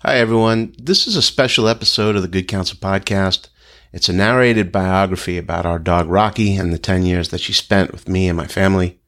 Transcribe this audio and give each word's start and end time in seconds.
Hi, 0.00 0.18
everyone. 0.18 0.74
This 0.78 1.06
is 1.06 1.16
a 1.16 1.22
special 1.22 1.66
episode 1.66 2.16
of 2.16 2.22
the 2.22 2.28
Good 2.28 2.48
Counsel 2.48 2.76
Podcast. 2.76 3.48
It's 3.94 4.10
a 4.10 4.12
narrated 4.12 4.70
biography 4.70 5.38
about 5.38 5.64
our 5.64 5.78
dog 5.78 6.06
Rocki 6.06 6.60
and 6.60 6.70
the 6.70 6.78
10 6.78 7.04
years 7.04 7.30
that 7.30 7.40
she 7.40 7.54
spent 7.54 7.92
with 7.92 8.06
me 8.06 8.28
and 8.28 8.36
my 8.36 8.46
family. 8.46 9.00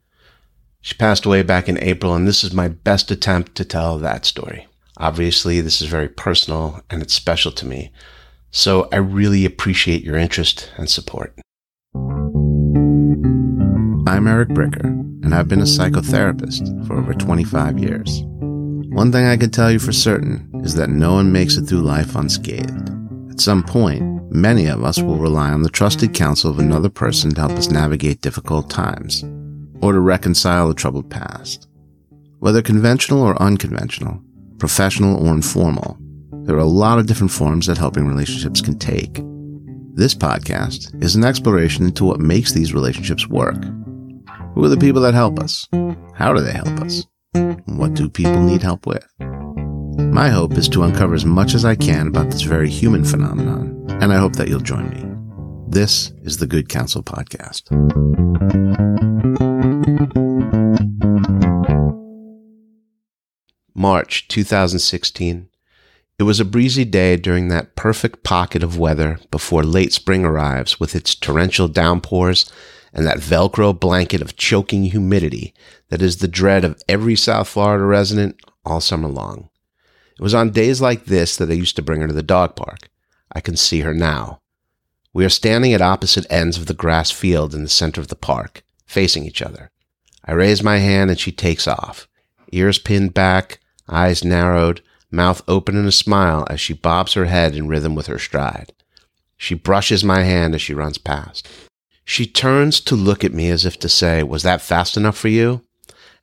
She 0.81 0.95
passed 0.95 1.27
away 1.27 1.43
back 1.43 1.69
in 1.69 1.79
April, 1.83 2.15
and 2.15 2.27
this 2.27 2.43
is 2.43 2.55
my 2.55 2.69
best 2.69 3.11
attempt 3.11 3.55
to 3.57 3.67
tell 3.67 3.99
that 3.99 4.25
story. 4.25 4.67
Obviously, 4.97 5.61
this 5.61 5.83
is 5.83 5.89
very 5.89 6.09
personal 6.09 6.81
and 6.89 7.03
it's 7.03 7.13
special 7.13 7.53
to 7.53 7.67
me, 7.67 7.93
so 8.51 8.89
I 8.91 8.97
really 8.97 9.45
appreciate 9.45 10.03
your 10.03 10.17
interest 10.17 10.73
and 10.79 10.89
support. 10.89 11.39
I'm 14.07 14.27
Eric 14.27 14.49
Bricker, 14.49 14.87
and 15.23 15.35
I've 15.35 15.49
been 15.49 15.61
a 15.61 15.65
psychotherapist 15.65 16.87
for 16.87 16.97
over 16.97 17.13
25 17.13 17.79
years. 17.79 18.23
One 18.99 19.13
thing 19.13 19.27
I 19.27 19.37
can 19.37 19.51
tell 19.51 19.71
you 19.71 19.79
for 19.79 19.93
certain 19.93 20.51
is 20.65 20.75
that 20.75 20.91
no 20.91 21.13
one 21.13 21.31
makes 21.31 21.57
it 21.57 21.67
through 21.67 21.83
life 21.83 22.17
unscathed. 22.17 22.91
At 23.31 23.41
some 23.41 23.63
point, 23.63 24.03
many 24.33 24.67
of 24.67 24.83
us 24.83 25.01
will 25.01 25.19
rely 25.19 25.51
on 25.51 25.63
the 25.63 25.71
trusted 25.71 26.15
counsel 26.15 26.51
of 26.51 26.59
another 26.59 26.89
person 26.89 27.33
to 27.33 27.43
help 27.43 27.53
us 27.53 27.71
navigate 27.71 28.23
difficult 28.23 28.69
times, 28.69 29.23
or 29.83 29.93
to 29.93 30.01
reconcile 30.01 30.69
a 30.69 30.75
troubled 30.75 31.09
past. 31.11 31.69
Whether 32.41 32.61
conventional 32.61 33.23
or 33.23 33.41
unconventional, 33.41 34.21
professional 34.59 35.25
or 35.25 35.33
informal, 35.33 35.97
there 36.33 36.57
are 36.57 36.59
a 36.59 36.65
lot 36.65 36.99
of 36.99 37.07
different 37.07 37.31
forms 37.31 37.69
that 37.69 37.79
helping 37.79 38.09
relationships 38.09 38.61
can 38.61 38.81
take. 38.81 39.23
This 39.95 40.13
podcast 40.13 41.01
is 41.01 41.15
an 41.15 41.23
exploration 41.23 41.85
into 41.85 42.05
what 42.05 42.19
makes 42.19 42.51
these 42.51 42.75
relationships 42.75 43.29
work. 43.29 43.63
Who 44.55 44.65
are 44.65 44.69
the 44.69 44.77
people 44.77 45.03
that 45.03 45.15
help 45.15 45.39
us? 45.39 45.69
How 46.15 46.33
do 46.33 46.41
they 46.41 46.51
help 46.51 46.81
us? 46.81 47.07
What 47.67 47.95
do 47.95 48.09
people 48.09 48.43
need 48.43 48.63
help 48.63 48.87
with? 48.87 49.07
My 49.99 50.29
hope 50.29 50.55
is 50.55 50.69
to 50.71 50.83
uncover 50.83 51.15
as 51.15 51.25
much 51.25 51.55
as 51.55 51.65
I 51.65 51.77
can 51.77 52.09
about 52.09 52.31
this 52.31 52.43
very 52.43 52.69
human 52.69 53.05
phenomenon, 53.05 53.87
and 54.03 54.13
I 54.13 54.17
hope 54.17 54.35
that 54.37 54.49
you'll 54.49 54.61
join 54.61 54.91
me. 54.91 55.05
This 55.69 56.13
is 56.23 56.39
the 56.39 56.47
Good 56.47 56.69
Counsel 56.69 57.03
Podcast. 57.03 57.71
March 63.75 64.27
2016. 64.27 65.49
It 66.19 66.23
was 66.25 66.41
a 66.41 66.45
breezy 66.45 66.85
day 66.85 67.17
during 67.17 67.47
that 67.49 67.77
perfect 67.77 68.25
pocket 68.25 68.65
of 68.65 68.77
weather 68.77 69.21
before 69.31 69.63
late 69.63 69.93
spring 69.93 70.25
arrives 70.25 70.81
with 70.81 70.97
its 70.97 71.15
torrential 71.15 71.69
downpours 71.69 72.51
and 72.99 73.07
that 73.07 73.19
Velcro 73.19 73.79
blanket 73.79 74.21
of 74.21 74.35
choking 74.35 74.83
humidity 74.83 75.55
that 75.89 76.03
is 76.03 76.17
the 76.17 76.27
dread 76.27 76.65
of 76.65 76.83
every 76.89 77.15
South 77.15 77.47
Florida 77.47 77.85
resident 77.85 78.35
all 78.65 78.81
summer 78.81 79.07
long. 79.07 79.51
It 80.19 80.21
was 80.21 80.35
on 80.35 80.51
days 80.51 80.81
like 80.81 81.05
this 81.05 81.37
that 81.37 81.49
I 81.49 81.53
used 81.53 81.77
to 81.77 81.83
bring 81.83 82.01
her 82.01 82.09
to 82.09 82.13
the 82.13 82.25
dog 82.25 82.57
park. 82.57 82.91
I 83.31 83.41
can 83.41 83.57
see 83.57 83.83
her 83.83 83.95
now. 83.95 84.41
We 85.13 85.25
are 85.25 85.29
standing 85.29 85.73
at 85.73 85.81
opposite 85.81 86.27
ends 86.29 86.59
of 86.59 86.67
the 86.67 86.75
grass 86.75 87.13
field 87.13 87.55
in 87.55 87.63
the 87.63 87.69
center 87.69 88.01
of 88.01 88.09
the 88.09 88.17
park, 88.17 88.65
facing 88.85 89.25
each 89.25 89.43
other. 89.43 89.71
I 90.25 90.33
raise 90.33 90.65
my 90.65 90.79
hand 90.79 91.09
and 91.09 91.21
she 91.21 91.31
takes 91.31 91.69
off, 91.69 92.09
ears 92.51 92.81
pinned 92.81 93.15
back, 93.15 93.61
eyes 93.89 94.25
narrowed, 94.25 94.83
mouth 95.09 95.41
open 95.47 95.77
in 95.77 95.87
a 95.87 95.93
smile 95.93 96.49
as 96.51 96.61
she 96.61 96.73
bobs 96.73 97.13
her 97.13 97.27
head 97.27 97.55
in 97.55 97.69
rhythm 97.69 97.95
with 97.95 98.09
her 98.09 98.19
stride. 98.19 98.73
She 99.37 99.55
brushes 99.55 100.03
my 100.03 100.25
hand 100.25 100.57
as 100.57 100.63
she 100.63 100.75
runs 100.75 100.99
past. 100.99 101.47
She 102.11 102.27
turns 102.27 102.81
to 102.81 102.97
look 102.97 103.23
at 103.23 103.35
me 103.35 103.51
as 103.51 103.67
if 103.67 103.79
to 103.81 103.89
say, 103.89 104.23
Was 104.23 104.43
that 104.43 104.63
fast 104.63 104.97
enough 104.97 105.19
for 105.19 105.29
you? 105.29 105.63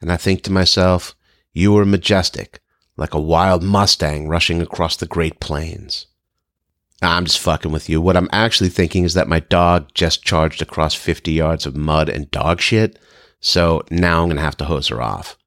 And 0.02 0.12
I 0.12 0.18
think 0.18 0.42
to 0.42 0.52
myself, 0.52 1.16
You 1.54 1.74
were 1.74 1.86
majestic, 1.86 2.60
like 2.98 3.14
a 3.14 3.22
wild 3.22 3.62
Mustang 3.62 4.28
rushing 4.28 4.64
across 4.64 4.96
the 4.96 5.06
Great 5.06 5.40
Plains. 5.40 6.08
I'm 7.04 7.26
just 7.26 7.40
fucking 7.40 7.72
with 7.72 7.88
you. 7.88 8.02
What 8.02 8.18
I'm 8.18 8.30
actually 8.32 8.70
thinking 8.70 9.04
is 9.04 9.14
that 9.14 9.28
my 9.28 9.42
dog 9.42 9.94
just 9.94 10.24
charged 10.24 10.60
across 10.60 10.96
50 10.96 11.32
yards 11.32 11.68
of 11.68 11.76
mud 11.76 12.10
and 12.10 12.32
dog 12.32 12.62
shit, 12.62 12.98
so 13.40 13.84
now 13.92 14.24
I'm 14.24 14.32
to 14.32 14.42
have 14.42 14.58
to 14.58 14.66
hose 14.66 14.88
her 14.88 15.04
off. 15.04 15.38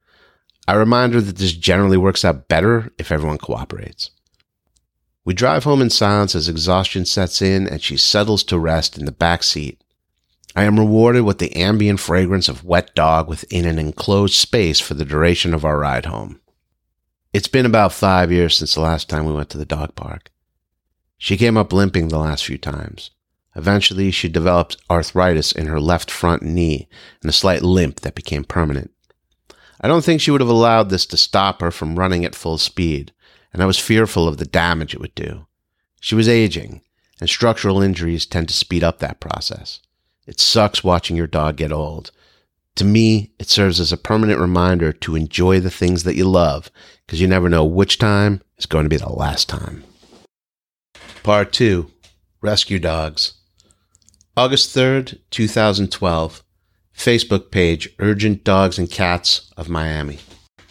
I 0.68 0.74
remind 0.74 1.14
her 1.14 1.20
that 1.20 1.38
this 1.38 1.52
generally 1.52 1.96
works 1.96 2.24
out 2.24 2.46
better 2.46 2.92
if 2.96 3.10
everyone 3.10 3.38
cooperates. 3.38 4.12
We 5.24 5.34
drive 5.34 5.64
home 5.64 5.82
in 5.82 5.90
silence 5.90 6.36
as 6.36 6.48
exhaustion 6.48 7.06
sets 7.06 7.42
in 7.42 7.66
and 7.66 7.82
she 7.82 7.96
settles 7.96 8.44
to 8.44 8.58
rest 8.58 8.96
in 8.96 9.04
the 9.04 9.10
back 9.10 9.42
seat. 9.42 9.82
I 10.58 10.64
am 10.64 10.76
rewarded 10.76 11.22
with 11.22 11.38
the 11.38 11.54
ambient 11.54 12.00
fragrance 12.00 12.48
of 12.48 12.64
wet 12.64 12.92
dog 12.96 13.28
within 13.28 13.64
an 13.64 13.78
enclosed 13.78 14.34
space 14.34 14.80
for 14.80 14.94
the 14.94 15.04
duration 15.04 15.54
of 15.54 15.64
our 15.64 15.78
ride 15.78 16.06
home. 16.06 16.40
It's 17.32 17.46
been 17.46 17.64
about 17.64 17.92
five 17.92 18.32
years 18.32 18.56
since 18.56 18.74
the 18.74 18.80
last 18.80 19.08
time 19.08 19.24
we 19.24 19.32
went 19.32 19.50
to 19.50 19.58
the 19.58 19.64
dog 19.64 19.94
park. 19.94 20.32
She 21.16 21.36
came 21.36 21.56
up 21.56 21.72
limping 21.72 22.08
the 22.08 22.18
last 22.18 22.44
few 22.44 22.58
times. 22.58 23.12
Eventually, 23.54 24.10
she 24.10 24.28
developed 24.28 24.78
arthritis 24.90 25.52
in 25.52 25.66
her 25.66 25.78
left 25.78 26.10
front 26.10 26.42
knee 26.42 26.88
and 27.22 27.28
a 27.28 27.32
slight 27.32 27.62
limp 27.62 28.00
that 28.00 28.16
became 28.16 28.42
permanent. 28.42 28.90
I 29.80 29.86
don't 29.86 30.02
think 30.02 30.20
she 30.20 30.32
would 30.32 30.40
have 30.40 30.50
allowed 30.50 30.90
this 30.90 31.06
to 31.06 31.16
stop 31.16 31.60
her 31.60 31.70
from 31.70 31.96
running 31.96 32.24
at 32.24 32.34
full 32.34 32.58
speed, 32.58 33.12
and 33.52 33.62
I 33.62 33.66
was 33.66 33.78
fearful 33.78 34.26
of 34.26 34.38
the 34.38 34.44
damage 34.44 34.92
it 34.92 35.00
would 35.00 35.14
do. 35.14 35.46
She 36.00 36.16
was 36.16 36.28
aging, 36.28 36.82
and 37.20 37.30
structural 37.30 37.80
injuries 37.80 38.26
tend 38.26 38.48
to 38.48 38.54
speed 38.54 38.82
up 38.82 38.98
that 38.98 39.20
process. 39.20 39.78
It 40.28 40.40
sucks 40.40 40.84
watching 40.84 41.16
your 41.16 41.26
dog 41.26 41.56
get 41.56 41.72
old. 41.72 42.10
To 42.76 42.84
me, 42.84 43.32
it 43.38 43.48
serves 43.48 43.80
as 43.80 43.92
a 43.92 43.96
permanent 43.96 44.38
reminder 44.38 44.92
to 44.92 45.16
enjoy 45.16 45.58
the 45.58 45.70
things 45.70 46.04
that 46.04 46.16
you 46.16 46.28
love, 46.28 46.70
because 47.06 47.18
you 47.18 47.26
never 47.26 47.48
know 47.48 47.64
which 47.64 47.96
time 47.96 48.42
is 48.58 48.66
going 48.66 48.84
to 48.84 48.90
be 48.90 48.98
the 48.98 49.08
last 49.08 49.48
time. 49.48 49.84
Part 51.22 51.50
2 51.52 51.90
Rescue 52.42 52.78
Dogs. 52.78 53.38
August 54.36 54.76
3rd, 54.76 55.18
2012. 55.30 56.44
Facebook 56.94 57.50
page 57.50 57.88
Urgent 57.98 58.44
Dogs 58.44 58.78
and 58.78 58.90
Cats 58.90 59.50
of 59.56 59.70
Miami. 59.70 60.18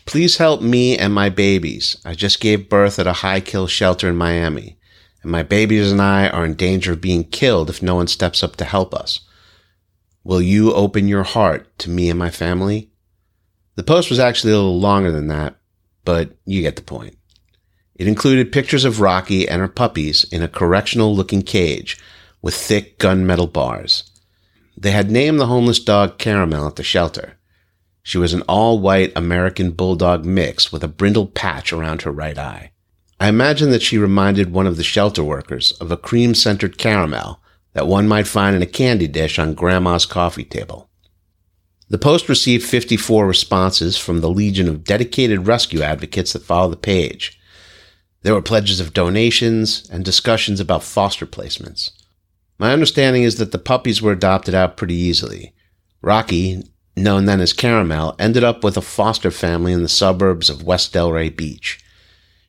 Please 0.06 0.38
help 0.38 0.62
me 0.62 0.96
and 0.96 1.16
my 1.16 1.30
babies. 1.30 1.98
I 2.06 2.14
just 2.14 2.40
gave 2.40 2.70
birth 2.70 3.00
at 3.00 3.08
a 3.08 3.14
high 3.14 3.40
kill 3.40 3.66
shelter 3.66 4.08
in 4.08 4.18
Miami, 4.18 4.78
and 5.24 5.32
my 5.32 5.42
babies 5.42 5.92
and 5.92 6.02
I 6.02 6.30
are 6.30 6.46
in 6.46 6.54
danger 6.54 6.94
of 6.94 7.02
being 7.02 7.24
killed 7.24 7.72
if 7.72 7.82
no 7.82 7.96
one 7.96 8.08
steps 8.08 8.44
up 8.44 8.56
to 8.58 8.64
help 8.64 8.94
us. 8.94 9.22
Will 10.28 10.42
you 10.42 10.74
open 10.74 11.08
your 11.08 11.24
heart 11.24 11.70
to 11.80 11.90
me 11.90 12.10
and 12.10 12.20
my 12.20 12.30
family? 12.30 12.92
The 13.76 13.84
post 13.84 14.10
was 14.10 14.20
actually 14.20 14.52
a 14.52 14.58
little 14.58 14.78
longer 14.78 15.10
than 15.10 15.28
that, 15.28 15.56
but 16.04 16.36
you 16.44 16.62
get 16.62 16.76
the 16.76 16.82
point. 16.82 17.18
It 17.96 18.10
included 18.10 18.52
pictures 18.52 18.84
of 18.84 19.00
Rocki 19.00 19.48
and 19.48 19.62
her 19.62 19.70
puppies 19.70 20.26
in 20.26 20.44
a 20.44 20.50
correctional 20.50 21.16
looking 21.16 21.44
cage 21.44 21.98
with 22.42 22.56
thick 22.56 23.00
gunmetal 23.00 23.54
bars. 23.54 24.12
They 24.76 24.92
had 24.92 25.10
named 25.10 25.40
the 25.40 25.46
homeless 25.46 25.80
dog 25.80 26.18
Caramel 26.18 26.68
at 26.68 26.76
the 26.76 26.84
shelter. 26.84 27.38
She 28.04 28.18
was 28.18 28.34
an 28.34 28.42
all 28.50 28.80
white 28.80 29.14
American 29.16 29.72
Bulldog 29.72 30.26
mix 30.26 30.74
with 30.74 30.84
a 30.84 30.90
brindle 30.90 31.28
patch 31.28 31.72
around 31.72 32.02
her 32.02 32.12
right 32.12 32.38
eye. 32.38 32.74
I 33.18 33.30
imagine 33.30 33.70
that 33.70 33.82
she 33.82 33.98
reminded 33.98 34.52
one 34.52 34.68
of 34.68 34.76
the 34.76 34.84
shelter 34.84 35.24
workers 35.24 35.72
of 35.80 35.90
a 35.90 35.96
cream 35.96 36.36
centered 36.36 36.78
caramel 36.78 37.40
that 37.78 37.86
one 37.86 38.08
might 38.08 38.26
find 38.26 38.56
in 38.56 38.64
a 38.64 38.66
candy 38.66 39.08
dish 39.08 39.38
on 39.38 39.54
grandma's 39.54 40.08
coffee 40.08 40.44
table. 40.44 40.90
The 41.90 42.00
post 42.00 42.28
received 42.28 42.66
54 42.66 43.28
responses 43.28 44.00
from 44.00 44.20
the 44.20 44.32
legion 44.32 44.68
of 44.68 44.84
dedicated 44.84 45.46
rescue 45.46 45.84
advocates 45.84 46.34
that 46.34 46.42
follow 46.42 46.72
the 46.72 46.76
page. 46.76 47.40
There 48.24 48.34
were 48.34 48.42
pledges 48.42 48.80
of 48.80 48.96
donations 48.96 49.88
and 49.92 50.04
discussions 50.04 50.60
about 50.60 50.82
foster 50.82 51.28
placements. 51.28 51.92
My 52.58 52.74
understanding 52.74 53.22
is 53.22 53.36
that 53.36 53.52
the 53.52 53.60
puppies 53.60 54.02
were 54.02 54.12
adopted 54.12 54.56
out 54.56 54.76
pretty 54.76 54.96
easily. 54.96 55.54
Rocki, 56.04 56.68
known 56.96 57.26
then 57.26 57.42
as 57.42 57.54
Caramel, 57.54 58.16
ended 58.18 58.44
up 58.44 58.64
with 58.64 58.76
a 58.76 58.82
foster 58.82 59.30
family 59.30 59.72
in 59.72 59.84
the 59.84 59.88
suburbs 59.88 60.50
of 60.50 60.64
West 60.64 60.96
Delray 60.96 61.30
Beach. 61.30 61.80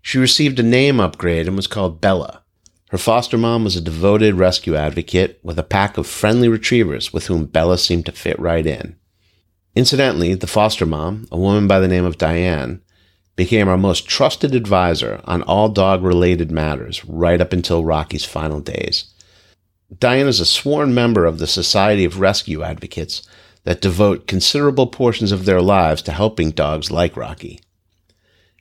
She 0.00 0.17
received 0.17 0.59
a 0.59 0.62
name 0.62 0.99
upgrade 0.99 1.47
and 1.47 1.55
was 1.55 1.67
called 1.67 2.00
Bella. 2.00 2.44
Her 2.90 2.99
foster 2.99 3.37
mom 3.37 3.64
was 3.64 3.76
a 3.76 3.82
devoted 3.82 4.35
rescue 4.35 4.75
advocate 4.75 5.38
with 5.43 5.58
a 5.58 5.62
pack 5.62 5.99
of 5.99 6.06
friendly 6.06 6.49
retrievers 6.49 7.12
with 7.12 7.26
whom 7.26 7.44
Bella 7.44 7.76
seemed 7.76 8.06
to 8.06 8.12
fit 8.12 8.38
right 8.38 8.67
in. 8.67 8.96
Incidentally, 9.75 10.35
the 10.35 10.46
foster 10.46 10.87
mom, 10.87 11.29
a 11.31 11.38
woman 11.38 11.69
by 11.69 11.81
the 11.81 11.88
name 11.88 12.05
of 12.05 12.19
Diane, 12.19 12.81
became 13.37 13.69
our 13.69 13.79
most 13.79 14.08
trusted 14.08 14.55
advisor 14.55 15.20
on 15.25 15.43
all 15.43 15.69
dog 15.69 16.02
related 16.02 16.50
matters 16.50 17.05
right 17.05 17.40
up 17.40 17.52
until 17.52 17.85
Rocki's 17.85 18.25
final 18.25 18.61
days. 18.61 19.12
Diane 19.96 20.26
is 20.26 20.40
a 20.40 20.46
sworn 20.46 20.93
member 20.93 21.25
of 21.25 21.38
the 21.38 21.46
Society 21.46 22.05
of 22.05 22.20
Rescue 22.20 22.62
Advocates 22.62 23.23
that 23.64 23.81
devote 23.81 24.26
considerable 24.26 24.87
portions 24.87 25.31
of 25.31 25.44
their 25.44 25.61
lives 25.61 26.02
to 26.02 26.12
helping 26.12 26.50
dogs 26.50 26.90
like 26.90 27.14
Rocki. 27.14 27.61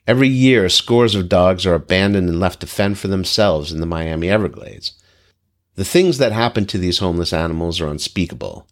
Every 0.08 0.28
year, 0.28 0.70
scores 0.70 1.14
of 1.14 1.28
dogs 1.28 1.66
are 1.66 1.74
abandoned 1.74 2.30
and 2.30 2.40
left 2.40 2.60
to 2.60 2.66
fend 2.66 2.98
for 2.98 3.08
themselves 3.08 3.70
in 3.70 3.80
the 3.80 3.84
Miami 3.84 4.30
Everglades. 4.30 4.92
The 5.74 5.84
things 5.84 6.16
that 6.16 6.32
happen 6.32 6.64
to 6.68 6.78
these 6.78 7.00
homeless 7.00 7.34
animals 7.34 7.78
are 7.78 7.88
unspeakable. 7.88 8.66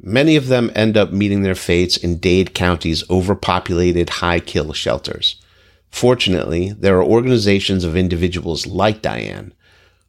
Many 0.00 0.34
of 0.34 0.48
them 0.48 0.72
end 0.74 0.96
up 0.96 1.12
meeting 1.12 1.42
their 1.42 1.54
fates 1.54 1.96
in 1.96 2.18
Dade 2.18 2.52
County's 2.52 3.08
overpopulated 3.08 4.10
high 4.10 4.40
kill 4.40 4.72
shelters. 4.72 5.40
Fortunately, 5.88 6.72
there 6.72 6.98
are 6.98 7.04
organizations 7.04 7.84
of 7.84 7.96
individuals 7.96 8.66
like 8.66 9.02
Diane 9.02 9.54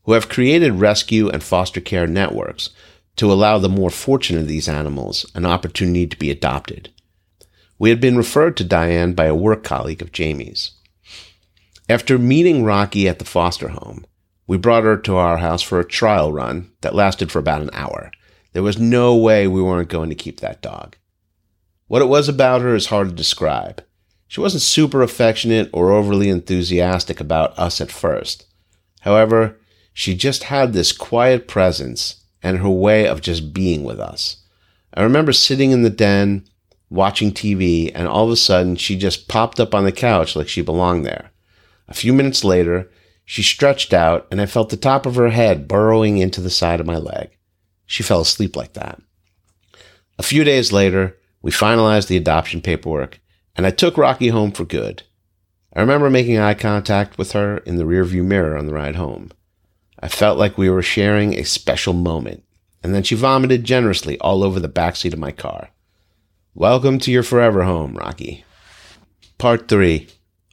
who 0.05 0.13
have 0.13 0.27
created 0.27 0.79
rescue 0.79 1.29
and 1.29 1.43
foster 1.43 1.81
care 1.81 2.07
networks 2.07 2.71
to 3.17 3.31
allow 3.31 3.59
the 3.59 3.69
more 3.69 3.91
fortunate 3.91 4.41
of 4.41 4.47
these 4.47 4.67
animals 4.67 5.23
an 5.35 5.45
opportunity 5.45 6.07
to 6.07 6.17
be 6.17 6.31
adopted. 6.31 6.89
We 7.81 7.89
had 7.89 7.99
been 7.99 8.15
referred 8.15 8.57
to 8.57 8.63
Diane 8.63 9.13
by 9.13 9.25
a 9.25 9.33
work 9.33 9.63
colleague 9.63 10.03
of 10.03 10.11
Jamie's. 10.11 10.73
After 11.89 12.19
meeting 12.19 12.63
Rocki 12.63 13.09
at 13.09 13.17
the 13.17 13.25
foster 13.25 13.69
home, 13.69 14.05
we 14.45 14.57
brought 14.57 14.83
her 14.83 14.95
to 14.97 15.15
our 15.15 15.37
house 15.37 15.63
for 15.63 15.79
a 15.79 15.83
trial 15.83 16.31
run 16.31 16.69
that 16.81 16.93
lasted 16.93 17.31
for 17.31 17.39
about 17.39 17.63
an 17.63 17.71
hour. 17.73 18.11
There 18.53 18.61
was 18.61 18.77
no 18.77 19.15
way 19.15 19.47
we 19.47 19.63
weren't 19.63 19.89
going 19.89 20.09
to 20.09 20.15
keep 20.15 20.41
that 20.41 20.61
dog. 20.61 20.95
What 21.87 22.03
it 22.03 22.07
was 22.07 22.29
about 22.29 22.61
her 22.61 22.75
is 22.75 22.85
hard 22.85 23.09
to 23.09 23.15
describe. 23.15 23.83
She 24.27 24.41
wasn't 24.41 24.61
super 24.61 25.01
affectionate 25.01 25.67
or 25.73 25.91
overly 25.91 26.29
enthusiastic 26.29 27.19
about 27.19 27.57
us 27.57 27.81
at 27.81 27.91
first. 27.91 28.45
However, 28.99 29.59
she 29.91 30.13
just 30.13 30.43
had 30.43 30.73
this 30.73 30.91
quiet 30.91 31.47
presence 31.47 32.25
and 32.43 32.59
her 32.59 32.69
way 32.69 33.07
of 33.07 33.21
just 33.21 33.55
being 33.55 33.83
with 33.83 33.99
us. 33.99 34.37
I 34.93 35.01
remember 35.01 35.33
sitting 35.33 35.71
in 35.71 35.81
the 35.81 35.89
den 35.89 36.45
watching 36.91 37.31
TV, 37.31 37.91
and 37.95 38.07
all 38.07 38.25
of 38.25 38.31
a 38.31 38.35
sudden 38.35 38.75
she 38.75 38.95
just 38.95 39.27
popped 39.27 39.59
up 39.59 39.73
on 39.73 39.85
the 39.85 39.91
couch 39.91 40.35
like 40.35 40.49
she 40.49 40.61
belonged 40.61 41.05
there. 41.05 41.31
A 41.87 41.93
few 41.93 42.13
minutes 42.13 42.43
later, 42.43 42.91
she 43.25 43.41
stretched 43.41 43.93
out, 43.93 44.27
and 44.29 44.41
I 44.41 44.45
felt 44.45 44.69
the 44.69 44.77
top 44.77 45.05
of 45.05 45.15
her 45.15 45.29
head 45.29 45.67
burrowing 45.67 46.17
into 46.17 46.41
the 46.41 46.49
side 46.49 46.79
of 46.79 46.85
my 46.85 46.97
leg. 46.97 47.29
She 47.85 48.03
fell 48.03 48.21
asleep 48.21 48.55
like 48.55 48.73
that. 48.73 49.01
A 50.19 50.23
few 50.23 50.43
days 50.43 50.71
later, 50.71 51.17
we 51.41 51.49
finalized 51.49 52.07
the 52.07 52.17
adoption 52.17 52.61
paperwork, 52.61 53.19
and 53.55 53.65
I 53.65 53.71
took 53.71 53.95
Rocki 53.95 54.29
home 54.31 54.51
for 54.51 54.65
good. 54.65 55.03
I 55.73 55.79
remember 55.79 56.09
making 56.09 56.37
eye 56.37 56.53
contact 56.53 57.17
with 57.17 57.31
her 57.31 57.57
in 57.59 57.77
the 57.77 57.85
rearview 57.85 58.23
mirror 58.23 58.57
on 58.57 58.67
the 58.67 58.73
ride 58.73 58.97
home. 58.97 59.31
I 59.99 60.09
felt 60.09 60.37
like 60.37 60.57
we 60.57 60.69
were 60.69 60.81
sharing 60.81 61.33
a 61.33 61.43
special 61.43 61.93
moment, 61.93 62.43
and 62.83 62.93
then 62.93 63.03
she 63.03 63.15
vomited 63.15 63.63
generously 63.63 64.19
all 64.19 64.43
over 64.43 64.59
the 64.59 64.67
backseat 64.67 65.13
of 65.13 65.19
my 65.19 65.31
car. 65.31 65.69
Welcome 66.55 66.99
to 66.99 67.11
your 67.13 67.23
forever 67.23 67.63
home, 67.63 67.95
Rocki. 67.95 68.43
Part 69.37 69.69
3 69.69 70.05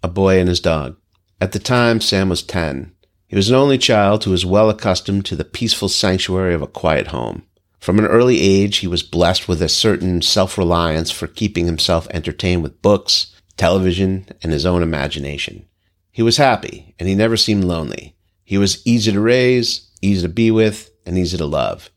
A 0.05 0.09
Boy 0.09 0.39
and 0.39 0.49
His 0.49 0.61
Dog. 0.61 0.97
At 1.41 1.51
the 1.51 1.59
time, 1.59 2.01
Sam 2.01 2.29
was 2.29 2.45
10. 2.45 2.93
He 3.27 3.35
was 3.35 3.51
an 3.51 3.57
only 3.57 3.79
child 3.79 4.23
who 4.23 4.31
was 4.31 4.47
well 4.47 4.71
accustomed 4.71 5.25
to 5.25 5.35
the 5.35 5.45
peaceful 5.45 5.89
sanctuary 5.89 6.55
of 6.55 6.63
a 6.63 6.69
quiet 6.69 7.09
home. 7.09 7.43
From 7.81 7.99
an 7.99 8.05
early 8.05 8.41
age, 8.41 8.77
he 8.77 8.87
was 8.87 9.03
blessed 9.03 9.49
with 9.49 9.61
a 9.61 9.69
certain 9.69 10.23
self 10.23 10.57
reliance 10.57 11.11
for 11.11 11.27
keeping 11.27 11.67
himself 11.67 12.07
entertained 12.13 12.63
with 12.63 12.81
books, 12.81 13.35
television, 13.57 14.25
and 14.41 14.53
his 14.53 14.65
own 14.65 14.85
imagination. 14.85 15.67
He 16.13 16.23
was 16.23 16.37
happy, 16.37 16.95
and 17.01 17.09
he 17.09 17.17
never 17.17 17.37
seemed 17.37 17.65
lonely. 17.65 18.15
He 18.45 18.57
was 18.57 18.87
easy 18.87 19.11
to 19.11 19.21
raise, 19.21 19.91
easy 20.01 20.23
to 20.23 20.33
be 20.33 20.53
with, 20.53 20.93
and 21.05 21.19
easy 21.19 21.37
to 21.39 21.45
love. 21.45 21.91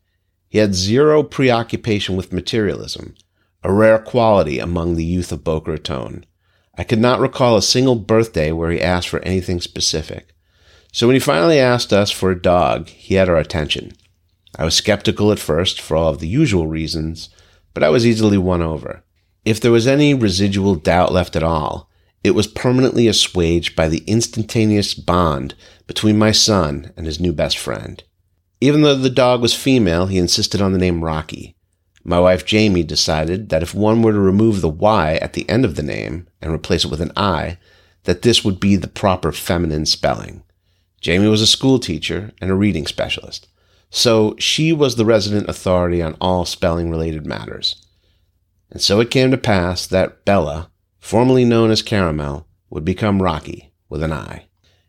He 0.48 0.58
had 0.58 0.74
zero 0.74 1.22
preoccupation 1.22 2.16
with 2.16 2.32
materialism, 2.32 3.14
a 3.64 3.72
rare 3.72 3.98
quality 3.98 4.58
among 4.58 4.96
the 4.96 5.04
youth 5.04 5.32
of 5.32 5.44
Boca 5.44 5.70
Raton. 5.70 6.26
I 6.76 6.84
could 6.84 6.98
not 6.98 7.20
recall 7.20 7.56
a 7.56 7.62
single 7.62 7.96
birthday 7.96 8.50
where 8.50 8.70
he 8.70 8.80
asked 8.80 9.08
for 9.08 9.20
anything 9.20 9.60
specific. 9.60 10.34
So 10.92 11.06
when 11.06 11.14
he 11.14 11.20
finally 11.20 11.58
asked 11.58 11.92
us 11.92 12.10
for 12.10 12.30
a 12.30 12.40
dog, 12.40 12.88
he 12.88 13.14
had 13.14 13.28
our 13.28 13.36
attention. 13.36 13.92
I 14.56 14.64
was 14.64 14.74
skeptical 14.74 15.32
at 15.32 15.38
first 15.38 15.80
for 15.80 15.96
all 15.96 16.10
of 16.10 16.18
the 16.18 16.28
usual 16.28 16.66
reasons, 16.66 17.30
but 17.72 17.82
I 17.82 17.88
was 17.88 18.06
easily 18.06 18.36
won 18.36 18.62
over. 18.62 19.02
If 19.44 19.60
there 19.60 19.72
was 19.72 19.86
any 19.86 20.12
residual 20.12 20.74
doubt 20.74 21.12
left 21.12 21.36
at 21.36 21.42
all, 21.42 21.88
it 22.22 22.32
was 22.32 22.46
permanently 22.46 23.08
assuaged 23.08 23.74
by 23.74 23.88
the 23.88 24.04
instantaneous 24.06 24.94
bond 24.94 25.54
between 25.86 26.18
my 26.18 26.30
son 26.30 26.92
and 26.96 27.06
his 27.06 27.18
new 27.18 27.32
best 27.32 27.58
friend. 27.58 28.02
Even 28.60 28.82
though 28.82 28.94
the 28.94 29.10
dog 29.10 29.42
was 29.42 29.54
female, 29.54 30.06
he 30.06 30.18
insisted 30.18 30.60
on 30.60 30.72
the 30.72 30.78
name 30.78 31.02
Rocky. 31.02 31.56
My 32.04 32.18
wife 32.18 32.44
Jamie 32.44 32.82
decided 32.82 33.48
that 33.50 33.62
if 33.62 33.74
one 33.74 34.02
were 34.02 34.12
to 34.12 34.18
remove 34.18 34.60
the 34.60 34.68
Y 34.68 35.14
at 35.16 35.34
the 35.34 35.48
end 35.48 35.64
of 35.64 35.76
the 35.76 35.82
name 35.82 36.26
and 36.40 36.52
replace 36.52 36.84
it 36.84 36.90
with 36.90 37.00
an 37.00 37.12
I, 37.16 37.58
that 38.04 38.22
this 38.22 38.44
would 38.44 38.58
be 38.58 38.76
the 38.76 38.88
proper 38.88 39.30
feminine 39.30 39.86
spelling. 39.86 40.42
Jamie 41.00 41.28
was 41.28 41.40
a 41.40 41.46
school 41.46 41.78
teacher 41.78 42.32
and 42.40 42.50
a 42.50 42.54
reading 42.54 42.86
specialist, 42.86 43.48
so 43.90 44.34
she 44.38 44.72
was 44.72 44.96
the 44.96 45.04
resident 45.04 45.48
authority 45.48 46.02
on 46.02 46.16
all 46.20 46.44
spelling 46.44 46.90
related 46.90 47.26
matters. 47.26 47.76
And 48.70 48.80
so 48.80 49.00
it 49.00 49.10
came 49.10 49.30
to 49.30 49.38
pass 49.38 49.86
that 49.86 50.24
Bella, 50.24 50.70
formerly 50.98 51.44
known 51.44 51.70
as 51.70 51.82
Caramel, 51.82 52.46
would 52.70 52.84
become 52.84 53.20
Rocki 53.20 53.70
with 53.88 54.02
an 54.02 54.12
I. 54.12 54.46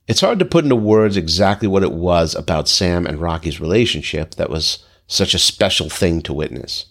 It's 0.08 0.22
hard 0.22 0.40
to 0.40 0.46
put 0.46 0.64
into 0.64 0.76
words 0.76 1.18
exactly 1.18 1.68
what 1.68 1.84
it 1.84 1.92
was 1.92 2.34
about 2.34 2.68
Sam 2.68 3.06
and 3.06 3.20
Rocki's 3.20 3.60
relationship 3.60 4.36
that 4.36 4.50
was 4.50 4.84
such 5.08 5.34
a 5.34 5.40
special 5.40 5.90
thing 5.90 6.22
to 6.22 6.34
witness. 6.34 6.86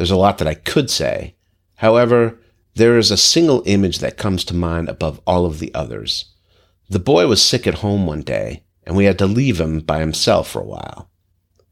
There's 0.00 0.10
a 0.10 0.16
lot 0.16 0.38
that 0.38 0.48
I 0.48 0.54
could 0.54 0.88
say. 0.88 1.34
However, 1.74 2.38
there 2.74 2.96
is 2.96 3.10
a 3.10 3.18
single 3.18 3.62
image 3.66 3.98
that 3.98 4.16
comes 4.16 4.44
to 4.44 4.54
mind 4.54 4.88
above 4.88 5.20
all 5.26 5.44
of 5.44 5.58
the 5.58 5.74
others. 5.74 6.32
The 6.88 6.98
boy 6.98 7.26
was 7.26 7.42
sick 7.42 7.66
at 7.66 7.84
home 7.84 8.06
one 8.06 8.22
day, 8.22 8.64
and 8.84 8.96
we 8.96 9.04
had 9.04 9.18
to 9.18 9.26
leave 9.26 9.60
him 9.60 9.80
by 9.80 10.00
himself 10.00 10.48
for 10.48 10.62
a 10.62 10.64
while. 10.64 11.10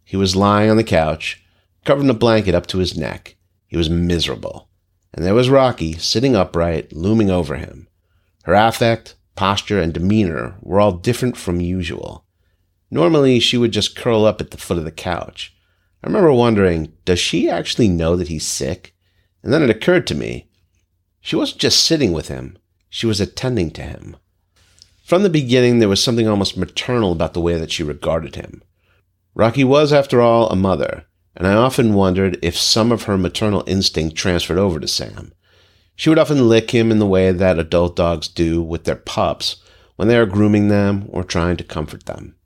He 0.05 0.15
was 0.15 0.37
lying 0.37 0.69
on 0.69 0.77
the 0.77 0.85
couch, 0.85 1.43
covered 1.87 2.03
in 2.03 2.11
a 2.11 2.13
blanket 2.13 2.55
up 2.55 2.67
to 2.67 2.77
his 2.77 2.99
neck. 2.99 3.37
He 3.67 3.79
was 3.79 3.89
miserable. 3.89 4.69
And 5.15 5.25
there 5.25 5.33
was 5.35 5.49
Rocki, 5.49 5.99
sitting 5.99 6.37
upright, 6.37 6.93
looming 6.93 7.31
over 7.31 7.57
him. 7.57 7.89
Her 8.45 8.53
affect, 8.53 9.15
posture, 9.37 9.81
and 9.81 9.95
demeanor 9.95 10.57
were 10.61 10.81
all 10.81 10.93
different 10.93 11.39
from 11.39 11.63
usual. 11.63 12.27
Normally, 12.91 13.41
she 13.41 13.57
would 13.57 13.73
just 13.73 13.97
curl 13.97 14.27
up 14.27 14.43
at 14.43 14.51
the 14.51 14.59
foot 14.59 14.77
of 14.77 14.85
the 14.85 14.93
couch. 14.93 15.55
I 16.03 16.07
remember 16.07 16.33
wondering, 16.33 16.93
does 17.05 17.19
she 17.19 17.51
actually 17.51 17.89
know 17.89 18.17
that 18.17 18.29
he's 18.29 18.47
sick? 18.47 18.95
And 19.43 19.53
then 19.53 19.63
it 19.63 19.71
occurred 19.71 20.07
to 20.09 20.15
me, 20.15 20.49
she 21.21 21.37
wasn't 21.37 21.61
just 21.61 21.85
sitting 21.85 22.13
with 22.13 22.29
him, 22.29 22.57
she 22.89 23.07
was 23.07 23.21
attending 23.21 23.71
to 23.73 23.83
him. 23.83 24.17
From 25.05 25.23
the 25.23 25.31
beginning, 25.31 25.79
there 25.79 25.89
was 25.89 26.03
something 26.03 26.29
almost 26.29 26.57
maternal 26.57 27.13
about 27.13 27.35
the 27.35 27.41
way 27.41 27.59
that 27.59 27.73
she 27.73 27.83
regarded 27.83 28.37
him. 28.37 28.63
Rocki 29.35 29.65
was, 29.65 29.93
after 29.93 30.21
all, 30.21 30.49
a 30.49 30.57
mother, 30.57 31.07
and 31.37 31.47
I 31.47 31.55
often 31.55 31.95
wondered 31.95 32.39
if 32.43 32.57
some 32.57 32.93
of 32.93 33.05
her 33.05 33.17
maternal 33.17 33.65
instinct 33.67 34.17
transferred 34.17 34.59
over 34.59 34.81
to 34.81 34.89
Sam. 34.89 35.33
She 35.97 36.09
would 36.09 36.19
often 36.19 36.49
lick 36.49 36.71
him 36.71 36.93
in 36.93 36.99
the 36.99 37.07
way 37.07 37.33
that 37.33 37.59
adult 37.59 37.97
dogs 37.97 38.29
do 38.29 38.63
with 38.63 38.85
their 38.85 38.97
pups 38.97 39.57
when 39.97 40.09
they 40.09 40.17
are 40.17 40.27
grooming 40.27 40.69
them 40.69 41.07
or 41.09 41.25
trying 41.25 41.57
to 41.57 41.65
comfort 41.65 42.07
them. 42.07 42.37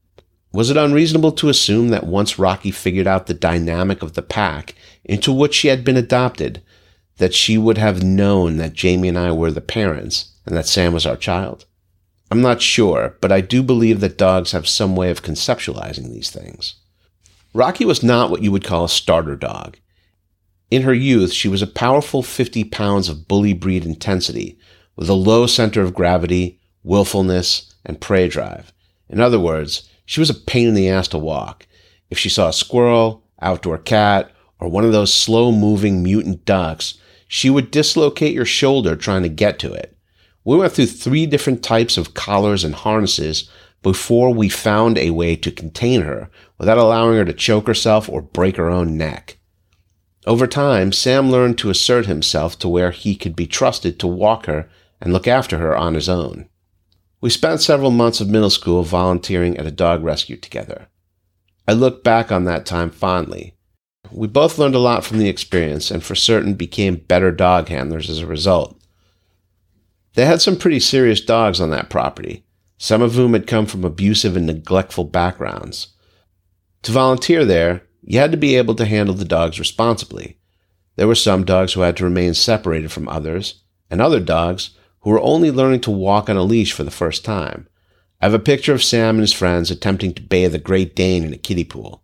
Was 0.52 0.68
it 0.68 0.76
unreasonable 0.76 1.32
to 1.32 1.48
assume 1.48 1.88
that 1.88 2.06
once 2.06 2.38
Rocki 2.38 2.70
figured 2.70 3.06
out 3.06 3.26
the 3.26 3.34
dynamic 3.34 4.02
of 4.02 4.12
the 4.12 4.22
pack 4.22 4.74
into 5.04 5.32
which 5.32 5.54
she 5.54 5.68
had 5.68 5.82
been 5.82 5.96
adopted, 5.96 6.62
that 7.16 7.32
she 7.32 7.56
would 7.56 7.78
have 7.78 8.02
known 8.02 8.58
that 8.58 8.74
Jamie 8.74 9.08
and 9.08 9.18
I 9.18 9.32
were 9.32 9.50
the 9.50 9.62
parents 9.62 10.32
and 10.44 10.56
that 10.56 10.66
Sam 10.66 10.92
was 10.92 11.06
our 11.06 11.16
child? 11.16 11.64
I'm 12.30 12.42
not 12.42 12.60
sure, 12.60 13.16
but 13.20 13.32
I 13.32 13.40
do 13.40 13.62
believe 13.62 14.00
that 14.00 14.18
dogs 14.18 14.52
have 14.52 14.68
some 14.68 14.94
way 14.96 15.10
of 15.10 15.22
conceptualizing 15.22 16.10
these 16.10 16.30
things. 16.30 16.76
Rocki 17.54 17.84
was 17.84 18.02
not 18.02 18.30
what 18.30 18.42
you 18.42 18.50
would 18.52 18.64
call 18.64 18.84
a 18.84 18.88
starter 18.88 19.36
dog. 19.36 19.78
In 20.70 20.82
her 20.82 20.94
youth, 20.94 21.32
she 21.32 21.48
was 21.48 21.60
a 21.60 21.66
powerful 21.66 22.22
50 22.22 22.64
pounds 22.64 23.08
of 23.08 23.28
bully 23.28 23.52
breed 23.52 23.84
intensity 23.84 24.58
with 24.96 25.08
a 25.08 25.14
low 25.14 25.46
center 25.46 25.82
of 25.82 25.94
gravity, 25.94 26.58
willfulness, 26.82 27.74
and 27.84 28.00
prey 28.00 28.28
drive. 28.28 28.72
In 29.08 29.20
other 29.20 29.38
words, 29.38 29.88
she 30.04 30.20
was 30.20 30.30
a 30.30 30.34
pain 30.34 30.68
in 30.68 30.74
the 30.74 30.88
ass 30.88 31.08
to 31.08 31.18
walk. 31.18 31.66
If 32.10 32.18
she 32.18 32.28
saw 32.28 32.48
a 32.48 32.52
squirrel, 32.52 33.24
outdoor 33.40 33.78
cat, 33.78 34.30
or 34.58 34.68
one 34.68 34.84
of 34.84 34.92
those 34.92 35.12
slow 35.12 35.50
moving 35.50 36.02
mutant 36.02 36.44
ducks, 36.44 36.98
she 37.26 37.50
would 37.50 37.70
dislocate 37.70 38.34
your 38.34 38.44
shoulder 38.44 38.94
trying 38.94 39.22
to 39.22 39.28
get 39.28 39.58
to 39.60 39.72
it. 39.72 39.96
We 40.44 40.56
went 40.56 40.72
through 40.72 40.86
three 40.86 41.26
different 41.26 41.62
types 41.62 41.96
of 41.96 42.14
collars 42.14 42.64
and 42.64 42.74
harnesses 42.74 43.48
before 43.82 44.32
we 44.32 44.48
found 44.48 44.98
a 44.98 45.10
way 45.10 45.36
to 45.36 45.50
contain 45.50 46.02
her 46.02 46.30
without 46.58 46.78
allowing 46.78 47.16
her 47.16 47.24
to 47.24 47.32
choke 47.32 47.66
herself 47.66 48.08
or 48.08 48.22
break 48.22 48.56
her 48.56 48.70
own 48.70 48.96
neck. 48.96 49.38
Over 50.26 50.46
time, 50.46 50.92
Sam 50.92 51.30
learned 51.30 51.58
to 51.58 51.70
assert 51.70 52.06
himself 52.06 52.58
to 52.60 52.68
where 52.68 52.92
he 52.92 53.16
could 53.16 53.34
be 53.34 53.46
trusted 53.46 53.98
to 53.98 54.06
walk 54.06 54.46
her 54.46 54.68
and 55.00 55.12
look 55.12 55.26
after 55.26 55.58
her 55.58 55.76
on 55.76 55.94
his 55.94 56.08
own. 56.08 56.48
We 57.22 57.30
spent 57.30 57.62
several 57.62 57.92
months 57.92 58.20
of 58.20 58.28
middle 58.28 58.50
school 58.50 58.82
volunteering 58.82 59.56
at 59.56 59.64
a 59.64 59.70
dog 59.70 60.02
rescue 60.02 60.36
together. 60.36 60.88
I 61.68 61.72
look 61.72 62.02
back 62.02 62.32
on 62.32 62.44
that 62.44 62.66
time 62.66 62.90
fondly. 62.90 63.54
We 64.10 64.26
both 64.26 64.58
learned 64.58 64.74
a 64.74 64.80
lot 64.80 65.04
from 65.04 65.18
the 65.18 65.28
experience 65.28 65.92
and 65.92 66.02
for 66.02 66.16
certain 66.16 66.54
became 66.54 66.96
better 66.96 67.30
dog 67.30 67.68
handlers 67.68 68.10
as 68.10 68.18
a 68.18 68.26
result. 68.26 68.76
They 70.14 70.26
had 70.26 70.42
some 70.42 70.56
pretty 70.56 70.80
serious 70.80 71.20
dogs 71.20 71.60
on 71.60 71.70
that 71.70 71.88
property, 71.88 72.44
some 72.76 73.00
of 73.00 73.14
whom 73.14 73.34
had 73.34 73.46
come 73.46 73.66
from 73.66 73.84
abusive 73.84 74.36
and 74.36 74.46
neglectful 74.46 75.04
backgrounds. 75.04 75.94
To 76.82 76.90
volunteer 76.90 77.44
there, 77.44 77.84
you 78.02 78.18
had 78.18 78.32
to 78.32 78.36
be 78.36 78.56
able 78.56 78.74
to 78.74 78.84
handle 78.84 79.14
the 79.14 79.24
dogs 79.24 79.60
responsibly. 79.60 80.38
There 80.96 81.06
were 81.06 81.14
some 81.14 81.44
dogs 81.44 81.74
who 81.74 81.82
had 81.82 81.96
to 81.98 82.04
remain 82.04 82.34
separated 82.34 82.90
from 82.90 83.08
others, 83.08 83.62
and 83.88 84.00
other 84.00 84.20
dogs 84.20 84.70
who 85.02 85.10
were 85.10 85.20
only 85.20 85.50
learning 85.50 85.80
to 85.80 85.90
walk 85.90 86.30
on 86.30 86.36
a 86.36 86.42
leash 86.42 86.72
for 86.72 86.84
the 86.84 86.90
first 86.90 87.24
time. 87.24 87.68
I 88.20 88.26
have 88.26 88.34
a 88.34 88.38
picture 88.38 88.72
of 88.72 88.84
Sam 88.84 89.16
and 89.16 89.20
his 89.20 89.32
friends 89.32 89.70
attempting 89.70 90.14
to 90.14 90.22
bathe 90.22 90.54
a 90.54 90.58
Great 90.58 90.94
Dane 90.94 91.24
in 91.24 91.32
a 91.32 91.38
kiddie 91.38 91.64
pool. 91.64 92.02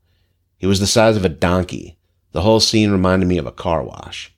He 0.56 0.66
was 0.66 0.80
the 0.80 0.86
size 0.86 1.16
of 1.16 1.24
a 1.24 1.28
donkey. 1.28 1.96
The 2.32 2.42
whole 2.42 2.60
scene 2.60 2.90
reminded 2.90 3.26
me 3.26 3.38
of 3.38 3.46
a 3.46 3.52
car 3.52 3.84
wash. 3.84 4.34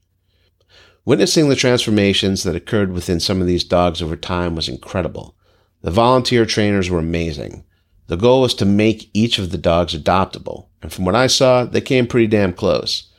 Witnessing 1.07 1.49
the 1.49 1.57
transformations 1.57 2.43
that 2.43 2.55
occurred 2.55 2.93
within 2.93 3.19
some 3.19 3.41
of 3.41 3.47
these 3.47 3.65
dogs 3.65 4.03
over 4.03 4.17
time 4.17 4.55
was 4.55 4.69
incredible. 4.69 5.35
The 5.81 5.91
volunteer 5.91 6.45
trainers 6.45 6.91
were 6.91 6.99
amazing. 6.99 7.65
The 8.09 8.19
goal 8.19 8.43
was 8.43 8.53
to 8.55 8.67
make 8.67 9.09
each 9.15 9.39
of 9.39 9.51
the 9.51 9.59
dogs 9.59 9.95
adoptable, 9.97 10.67
and 10.83 10.93
from 10.93 11.07
what 11.07 11.15
I 11.15 11.27
saw, 11.27 11.65
they 11.65 11.81
came 11.81 12.07
pretty 12.07 12.27
damn 12.27 12.53
close. 12.53 13.11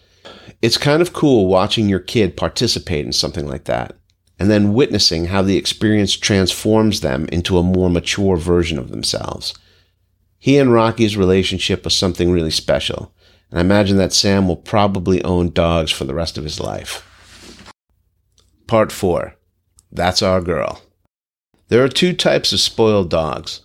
It's 0.62 0.78
kind 0.78 1.02
of 1.02 1.14
cool 1.14 1.48
watching 1.48 1.90
your 1.90 2.00
kid 2.00 2.38
participate 2.38 3.06
in 3.06 3.14
something 3.14 3.48
like 3.48 3.64
that 3.64 3.96
and 4.42 4.50
then 4.50 4.74
witnessing 4.74 5.26
how 5.26 5.44
the 5.44 5.56
experience 5.56 6.18
transforms 6.18 7.02
them 7.02 7.28
into 7.32 7.60
a 7.60 7.64
more 7.64 7.92
mature 7.92 8.36
version 8.36 8.80
of 8.80 8.90
themselves. 8.90 9.54
He 10.40 10.58
and 10.58 10.74
Rocki's 10.74 11.16
relationship 11.16 11.84
was 11.84 11.96
something 11.96 12.32
really 12.32 12.50
special, 12.50 13.14
and 13.52 13.60
I 13.60 13.62
imagine 13.62 13.98
that 13.98 14.14
Sam 14.14 14.48
will 14.48 14.56
probably 14.56 15.24
own 15.24 15.52
dogs 15.52 15.92
for 15.92 16.06
the 16.06 16.16
rest 16.16 16.40
of 16.40 16.44
his 16.44 16.60
life. 16.60 17.08
Part 18.66 18.92
4 18.92 19.36
That's 19.92 20.24
Our 20.24 20.42
Girl. 20.42 20.82
There 21.68 21.84
are 21.84 21.88
two 21.88 22.12
types 22.12 22.52
of 22.52 22.60
spoiled 22.60 23.12
dogs. 23.12 23.62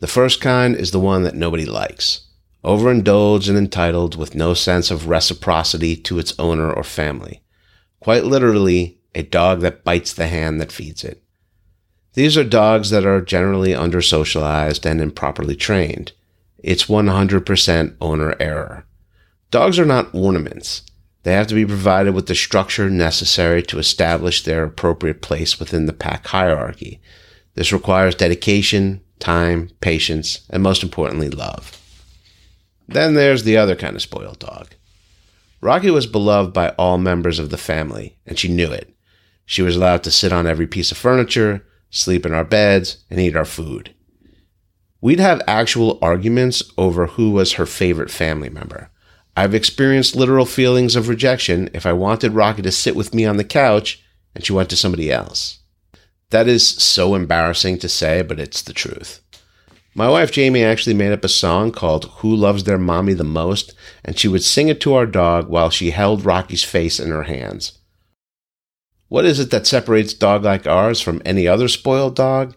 The 0.00 0.08
first 0.08 0.40
kind 0.40 0.74
is 0.74 0.90
the 0.90 0.98
one 0.98 1.22
that 1.22 1.36
nobody 1.36 1.64
likes 1.64 2.22
overindulged 2.64 3.48
and 3.48 3.56
entitled 3.56 4.16
with 4.16 4.34
no 4.34 4.52
sense 4.52 4.90
of 4.90 5.06
reciprocity 5.06 5.94
to 5.94 6.18
its 6.18 6.34
owner 6.40 6.72
or 6.72 6.82
family. 6.82 7.40
Quite 8.00 8.24
literally, 8.24 8.97
a 9.14 9.22
dog 9.22 9.60
that 9.60 9.84
bites 9.84 10.12
the 10.12 10.28
hand 10.28 10.60
that 10.60 10.72
feeds 10.72 11.04
it. 11.04 11.22
These 12.14 12.36
are 12.36 12.44
dogs 12.44 12.90
that 12.90 13.06
are 13.06 13.20
generally 13.20 13.74
under 13.74 14.02
socialized 14.02 14.84
and 14.86 15.00
improperly 15.00 15.54
trained. 15.54 16.12
It's 16.58 16.86
100% 16.86 17.96
owner 18.00 18.34
error. 18.40 18.84
Dogs 19.50 19.78
are 19.78 19.86
not 19.86 20.14
ornaments. 20.14 20.82
They 21.22 21.32
have 21.32 21.46
to 21.48 21.54
be 21.54 21.66
provided 21.66 22.14
with 22.14 22.26
the 22.26 22.34
structure 22.34 22.90
necessary 22.90 23.62
to 23.64 23.78
establish 23.78 24.42
their 24.42 24.64
appropriate 24.64 25.22
place 25.22 25.60
within 25.60 25.86
the 25.86 25.92
pack 25.92 26.26
hierarchy. 26.26 27.00
This 27.54 27.72
requires 27.72 28.14
dedication, 28.14 29.00
time, 29.18 29.70
patience, 29.80 30.40
and 30.50 30.62
most 30.62 30.82
importantly, 30.82 31.28
love. 31.28 31.80
Then 32.88 33.14
there's 33.14 33.44
the 33.44 33.56
other 33.56 33.76
kind 33.76 33.94
of 33.94 34.02
spoiled 34.02 34.38
dog. 34.38 34.68
Rocki 35.60 35.92
was 35.92 36.06
beloved 36.06 36.52
by 36.52 36.70
all 36.70 36.98
members 36.98 37.38
of 37.38 37.50
the 37.50 37.58
family, 37.58 38.16
and 38.26 38.38
she 38.38 38.48
knew 38.48 38.70
it. 38.70 38.94
She 39.50 39.62
was 39.62 39.76
allowed 39.76 40.04
to 40.04 40.10
sit 40.10 40.30
on 40.30 40.46
every 40.46 40.66
piece 40.66 40.92
of 40.92 40.98
furniture, 40.98 41.64
sleep 41.88 42.26
in 42.26 42.34
our 42.34 42.44
beds, 42.44 42.98
and 43.08 43.18
eat 43.18 43.34
our 43.34 43.46
food. 43.46 43.94
We'd 45.00 45.20
have 45.20 45.40
actual 45.46 45.98
arguments 46.02 46.62
over 46.76 47.06
who 47.06 47.30
was 47.30 47.54
her 47.54 47.64
favorite 47.64 48.10
family 48.10 48.50
member. 48.50 48.90
I've 49.34 49.54
experienced 49.54 50.14
literal 50.14 50.44
feelings 50.44 50.96
of 50.96 51.08
rejection 51.08 51.70
if 51.72 51.86
I 51.86 51.94
wanted 51.94 52.32
Rocki 52.32 52.62
to 52.62 52.70
sit 52.70 52.94
with 52.94 53.14
me 53.14 53.24
on 53.24 53.38
the 53.38 53.42
couch 53.42 54.04
and 54.34 54.44
she 54.44 54.52
went 54.52 54.68
to 54.68 54.76
somebody 54.76 55.10
else. 55.10 55.60
That 56.28 56.46
is 56.46 56.68
so 56.68 57.14
embarrassing 57.14 57.78
to 57.78 57.88
say, 57.88 58.20
but 58.20 58.38
it's 58.38 58.60
the 58.60 58.74
truth. 58.74 59.22
My 59.94 60.10
wife 60.10 60.30
Jamie 60.30 60.62
actually 60.62 60.92
made 60.92 61.12
up 61.12 61.24
a 61.24 61.28
song 61.28 61.72
called 61.72 62.04
Who 62.18 62.36
Loves 62.36 62.64
Their 62.64 62.76
Mommy 62.76 63.14
the 63.14 63.24
Most, 63.24 63.72
and 64.04 64.18
she 64.18 64.28
would 64.28 64.44
sing 64.44 64.68
it 64.68 64.78
to 64.82 64.92
our 64.92 65.06
dog 65.06 65.48
while 65.48 65.70
she 65.70 65.92
held 65.92 66.26
Rocki's 66.26 66.64
face 66.64 67.00
in 67.00 67.08
her 67.08 67.22
hands. 67.22 67.78
What 69.08 69.24
is 69.24 69.40
it 69.40 69.50
that 69.50 69.66
separates 69.66 70.12
dog 70.12 70.44
like 70.44 70.66
ours 70.66 71.00
from 71.00 71.22
any 71.24 71.48
other 71.48 71.68
spoiled 71.68 72.14
dog? 72.14 72.54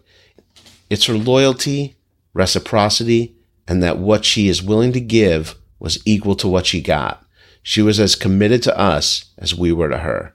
It's 0.90 1.06
her 1.06 1.14
loyalty, 1.14 1.96
reciprocity, 2.34 3.34
and 3.66 3.82
that 3.82 3.98
what 3.98 4.26
she 4.26 4.48
is 4.48 4.62
willing 4.62 4.92
to 4.92 5.00
give 5.00 5.54
was 5.78 6.02
equal 6.04 6.36
to 6.36 6.48
what 6.48 6.66
she 6.66 6.82
got. 6.82 7.24
She 7.62 7.80
was 7.80 7.98
as 7.98 8.14
committed 8.14 8.62
to 8.64 8.78
us 8.78 9.30
as 9.38 9.54
we 9.54 9.72
were 9.72 9.88
to 9.88 9.98
her. 9.98 10.34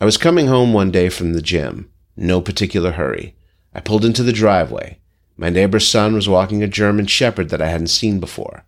I 0.00 0.06
was 0.06 0.16
coming 0.16 0.46
home 0.46 0.72
one 0.72 0.90
day 0.90 1.10
from 1.10 1.34
the 1.34 1.42
gym, 1.42 1.90
no 2.16 2.40
particular 2.40 2.92
hurry. 2.92 3.36
I 3.74 3.80
pulled 3.80 4.04
into 4.04 4.22
the 4.22 4.32
driveway. 4.32 4.98
My 5.36 5.50
neighbor's 5.50 5.86
son 5.86 6.14
was 6.14 6.28
walking 6.28 6.62
a 6.62 6.68
German 6.68 7.06
Shepherd 7.06 7.50
that 7.50 7.60
I 7.60 7.68
hadn't 7.68 7.88
seen 7.88 8.18
before. 8.18 8.64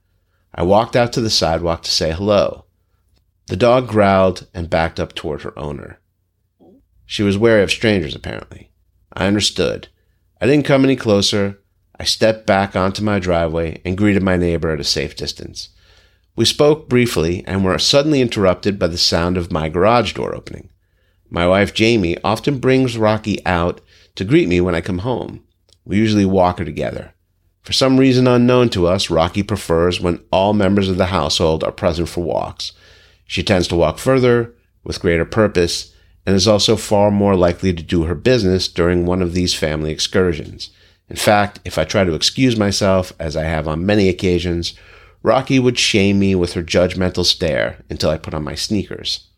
I 0.55 0.63
walked 0.63 0.95
out 0.95 1.13
to 1.15 1.23
the 1.23 1.31
sidewalk 1.31 1.83
to 1.85 1.91
say 1.91 2.13
hello. 2.13 2.67
The 3.47 3.57
dog 3.57 3.89
growled 3.89 4.47
and 4.53 4.69
backed 4.69 5.01
up 5.01 5.15
toward 5.15 5.43
her 5.43 5.59
owner. 5.59 5.99
She 7.13 7.23
was 7.23 7.37
wary 7.37 7.63
of 7.63 7.71
strangers, 7.71 8.15
apparently. 8.15 8.71
I 9.13 9.27
understood. 9.27 9.89
I 10.41 10.47
didn't 10.47 10.65
come 10.65 10.83
any 10.83 10.97
closer. 10.97 11.61
I 12.01 12.05
stepped 12.05 12.47
back 12.47 12.75
onto 12.75 13.05
my 13.05 13.19
driveway 13.19 13.83
and 13.85 13.99
greeted 13.99 14.23
my 14.23 14.39
neighbor 14.39 14.71
at 14.71 14.81
a 14.81 14.85
safe 14.85 15.15
distance. 15.15 15.69
We 16.37 16.47
spoke 16.47 16.89
briefly 16.89 17.45
and 17.47 17.67
were 17.67 17.79
suddenly 17.79 18.23
interrupted 18.23 18.79
by 18.79 18.87
the 18.87 18.97
sound 18.97 19.37
of 19.37 19.53
my 19.53 19.69
garage 19.69 20.15
door 20.15 20.35
opening. 20.35 20.71
My 21.29 21.47
wife 21.47 21.75
Jamie 21.75 22.17
often 22.25 22.59
brings 22.59 22.97
Rocki 22.97 23.41
out 23.45 23.83
to 24.15 24.25
greet 24.25 24.49
me 24.49 24.63
when 24.63 24.75
I 24.75 24.81
come 24.81 25.01
home. 25.01 25.45
We 25.85 25.99
usually 25.99 26.25
walk 26.25 26.61
her 26.61 26.65
together. 26.65 27.13
For 27.61 27.75
some 27.75 27.99
reason 27.99 28.27
unknown 28.27 28.71
to 28.71 28.87
us, 28.87 29.11
Rocki 29.11 29.43
prefers 29.43 30.01
when 30.01 30.25
all 30.31 30.55
members 30.55 30.89
of 30.89 30.97
the 30.97 31.13
household 31.13 31.63
are 31.63 31.73
present 31.73 32.09
for 32.09 32.25
walks. 32.25 32.73
She 33.27 33.43
tends 33.43 33.69
to 33.69 33.77
walk 33.77 33.99
further, 33.99 34.55
with 34.83 35.03
greater 35.03 35.27
purpose, 35.27 35.92
and 36.27 36.37
is 36.37 36.49
also 36.49 36.77
far 36.77 37.11
more 37.11 37.35
likely 37.35 37.73
to 37.73 37.83
do 37.83 38.05
her 38.05 38.15
business 38.15 38.69
during 38.69 39.05
one 39.05 39.23
of 39.23 39.35
these 39.35 39.55
family 39.55 39.91
excursions. 39.91 40.71
In 41.09 41.17
fact, 41.17 41.61
if 41.65 41.79
I 41.79 41.85
try 41.85 42.05
to 42.05 42.15
excuse 42.15 42.57
myself, 42.57 43.13
as 43.19 43.37
I 43.37 43.45
have 43.45 43.69
on 43.69 43.85
many 43.85 44.09
occasions, 44.09 44.75
Rocki 45.23 45.61
would 45.61 45.79
shame 45.79 46.19
me 46.19 46.35
with 46.35 46.55
her 46.55 46.63
judgmental 46.63 47.25
stare 47.25 47.79
until 47.91 48.11
I 48.11 48.19
put 48.19 48.35
on 48.35 48.45
my 48.45 48.55
sneakers. 48.55 49.29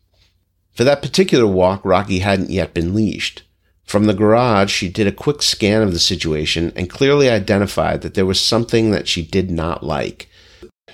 For 0.73 0.83
that 0.83 1.01
particular 1.01 1.47
walk, 1.47 1.83
Rocki 1.83 2.19
hadn't 2.19 2.49
yet 2.49 2.73
been 2.73 2.93
leashed. 2.93 3.43
From 3.83 4.05
the 4.05 4.13
garage, 4.13 4.71
she 4.71 4.89
did 4.89 5.05
a 5.05 5.11
quick 5.11 5.41
scan 5.41 5.81
of 5.81 5.93
the 5.93 5.99
situation 5.99 6.73
and 6.75 6.89
clearly 6.89 7.29
identified 7.29 8.01
that 8.01 8.15
there 8.15 8.25
was 8.25 8.41
something 8.41 8.91
that 8.91 9.07
she 9.07 9.21
did 9.21 9.51
not 9.51 9.83
like. 9.83 10.27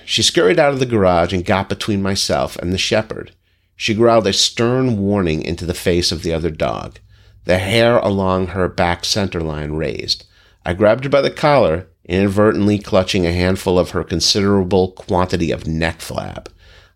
She 0.04 0.22
scurried 0.22 0.58
out 0.58 0.72
of 0.72 0.78
the 0.78 0.86
garage 0.86 1.32
and 1.32 1.44
got 1.44 1.68
between 1.68 2.02
myself 2.02 2.56
and 2.56 2.72
the 2.72 2.78
shepherd. 2.78 3.32
She 3.76 3.94
growled 3.94 4.26
a 4.26 4.32
stern 4.32 4.98
warning 4.98 5.42
into 5.42 5.66
the 5.66 5.74
face 5.74 6.12
of 6.12 6.22
the 6.22 6.32
other 6.32 6.50
dog. 6.50 6.98
The 7.44 7.58
hair 7.58 7.98
along 7.98 8.48
her 8.48 8.68
back 8.68 9.04
center 9.04 9.40
line 9.40 9.72
raised. 9.72 10.24
I 10.64 10.74
grabbed 10.74 11.04
her 11.04 11.10
by 11.10 11.20
the 11.20 11.30
collar, 11.30 11.88
inadvertently 12.04 12.78
clutching 12.78 13.26
a 13.26 13.32
handful 13.32 13.78
of 13.78 13.90
her 13.90 14.04
considerable 14.04 14.92
quantity 14.92 15.50
of 15.50 15.66
neck 15.66 15.98
flab. 15.98 16.46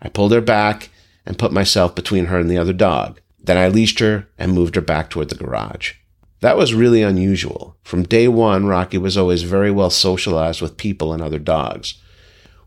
I 0.00 0.08
pulled 0.08 0.32
her 0.32 0.40
back 0.40 0.90
and 1.24 1.38
put 1.38 1.52
myself 1.52 1.94
between 1.94 2.26
her 2.26 2.38
and 2.38 2.50
the 2.50 2.58
other 2.58 2.72
dog. 2.72 3.20
Then 3.42 3.56
I 3.56 3.68
leashed 3.68 3.98
her 4.00 4.28
and 4.38 4.52
moved 4.52 4.74
her 4.74 4.80
back 4.80 5.10
toward 5.10 5.28
the 5.28 5.34
garage. 5.34 5.94
That 6.40 6.56
was 6.56 6.74
really 6.74 7.02
unusual. 7.02 7.76
From 7.82 8.02
day 8.02 8.28
one, 8.28 8.66
Rocki 8.66 8.98
was 8.98 9.16
always 9.16 9.42
very 9.42 9.70
well 9.70 9.90
socialized 9.90 10.60
with 10.60 10.76
people 10.76 11.12
and 11.12 11.22
other 11.22 11.38
dogs. 11.38 11.94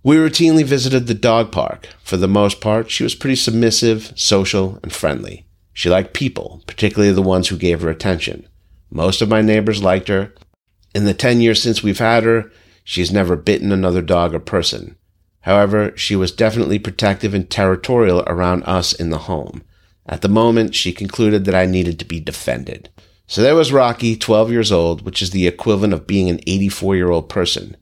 We 0.01 0.15
routinely 0.15 0.63
visited 0.63 1.07
the 1.07 1.13
dog 1.13 1.51
park. 1.51 1.89
For 2.03 2.15
the 2.15 2.27
most 2.27 2.61
part, 2.61 2.89
she 2.89 3.03
was 3.03 3.15
pretty 3.15 3.35
submissive, 3.35 4.13
social, 4.15 4.79
and 4.81 4.93
friendly. 4.93 5.45
She 5.73 5.89
liked 5.89 6.13
people, 6.13 6.63
particularly 6.67 7.13
the 7.13 7.21
ones 7.21 7.49
who 7.49 7.57
gave 7.57 7.81
her 7.81 7.89
attention. 7.89 8.47
Most 8.89 9.21
of 9.21 9.27
my 9.27 9.41
neighbors 9.41 9.83
liked 9.83 10.07
her. 10.07 10.33
In 10.95 11.03
the 11.03 11.13
10 11.13 11.41
years 11.41 11.61
since 11.61 11.83
we've 11.83 11.99
had 11.99 12.23
her, 12.23 12.49
she's 12.83 13.11
never 13.11 13.35
bitten 13.35 13.71
another 13.71 14.01
dog 14.01 14.33
or 14.33 14.39
person. 14.39 14.95
However, 15.41 15.91
she 15.97 16.15
was 16.15 16.31
definitely 16.31 16.79
protective 16.79 17.33
and 17.33 17.49
territorial 17.49 18.23
around 18.25 18.63
us 18.63 18.93
in 18.93 19.09
the 19.09 19.19
home. 19.19 19.63
At 20.05 20.21
the 20.21 20.29
moment, 20.29 20.75
she 20.75 20.91
concluded 20.91 21.45
that 21.45 21.55
I 21.55 21.65
needed 21.65 21.99
to 21.99 22.05
be 22.05 22.19
defended. 22.19 22.89
So 23.27 23.41
there 23.41 23.55
was 23.55 23.71
Rocki, 23.71 24.19
12 24.19 24.51
years 24.51 24.71
old, 24.71 25.03
which 25.03 25.21
is 25.21 25.31
the 25.31 25.45
equivalent 25.45 25.93
of 25.93 26.07
being 26.07 26.29
an 26.29 26.39
84 26.47 26.95
year 26.95 27.11
old 27.11 27.29
person. 27.29 27.75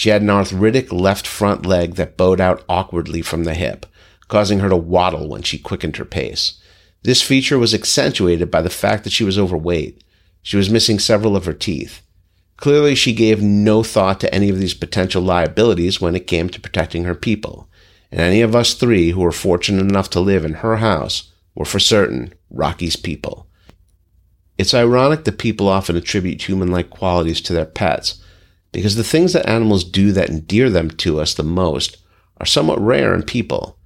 She 0.00 0.08
had 0.08 0.22
an 0.22 0.30
arthritic 0.30 0.90
left 0.90 1.26
front 1.26 1.66
leg 1.66 1.96
that 1.96 2.16
bowed 2.16 2.40
out 2.40 2.64
awkwardly 2.70 3.20
from 3.20 3.44
the 3.44 3.52
hip, 3.52 3.84
causing 4.28 4.60
her 4.60 4.70
to 4.70 4.76
waddle 4.76 5.28
when 5.28 5.42
she 5.42 5.58
quickened 5.58 5.98
her 5.98 6.06
pace. 6.06 6.58
This 7.02 7.20
feature 7.20 7.58
was 7.58 7.74
accentuated 7.74 8.50
by 8.50 8.62
the 8.62 8.70
fact 8.70 9.04
that 9.04 9.12
she 9.12 9.24
was 9.24 9.38
overweight. 9.38 10.02
She 10.40 10.56
was 10.56 10.70
missing 10.70 10.98
several 10.98 11.36
of 11.36 11.44
her 11.44 11.52
teeth. 11.52 12.00
Clearly, 12.56 12.94
she 12.94 13.12
gave 13.12 13.42
no 13.42 13.82
thought 13.82 14.20
to 14.20 14.34
any 14.34 14.48
of 14.48 14.58
these 14.58 14.72
potential 14.72 15.20
liabilities 15.20 16.00
when 16.00 16.16
it 16.16 16.26
came 16.26 16.48
to 16.48 16.60
protecting 16.62 17.04
her 17.04 17.14
people. 17.14 17.68
And 18.10 18.22
any 18.22 18.40
of 18.40 18.56
us 18.56 18.72
three 18.72 19.10
who 19.10 19.20
were 19.20 19.32
fortunate 19.32 19.82
enough 19.82 20.08
to 20.10 20.20
live 20.20 20.46
in 20.46 20.54
her 20.64 20.78
house 20.78 21.30
were 21.54 21.66
for 21.66 21.78
certain 21.78 22.32
Rocki's 22.48 22.96
people. 22.96 23.48
It's 24.56 24.72
ironic 24.72 25.24
that 25.24 25.36
people 25.36 25.68
often 25.68 25.94
attribute 25.94 26.48
human 26.48 26.68
like 26.72 26.88
qualities 26.88 27.42
to 27.42 27.52
their 27.52 27.66
pets, 27.66 28.22
because 28.72 28.96
the 28.96 29.04
things 29.04 29.32
that 29.32 29.48
animals 29.48 29.84
do 29.84 30.12
that 30.12 30.30
endear 30.30 30.70
them 30.70 30.90
to 30.90 31.20
us 31.20 31.34
the 31.34 31.42
most 31.42 31.98
are 32.38 32.46
somewhat 32.46 32.80
rare 32.80 33.14
in 33.14 33.22
people. 33.22 33.78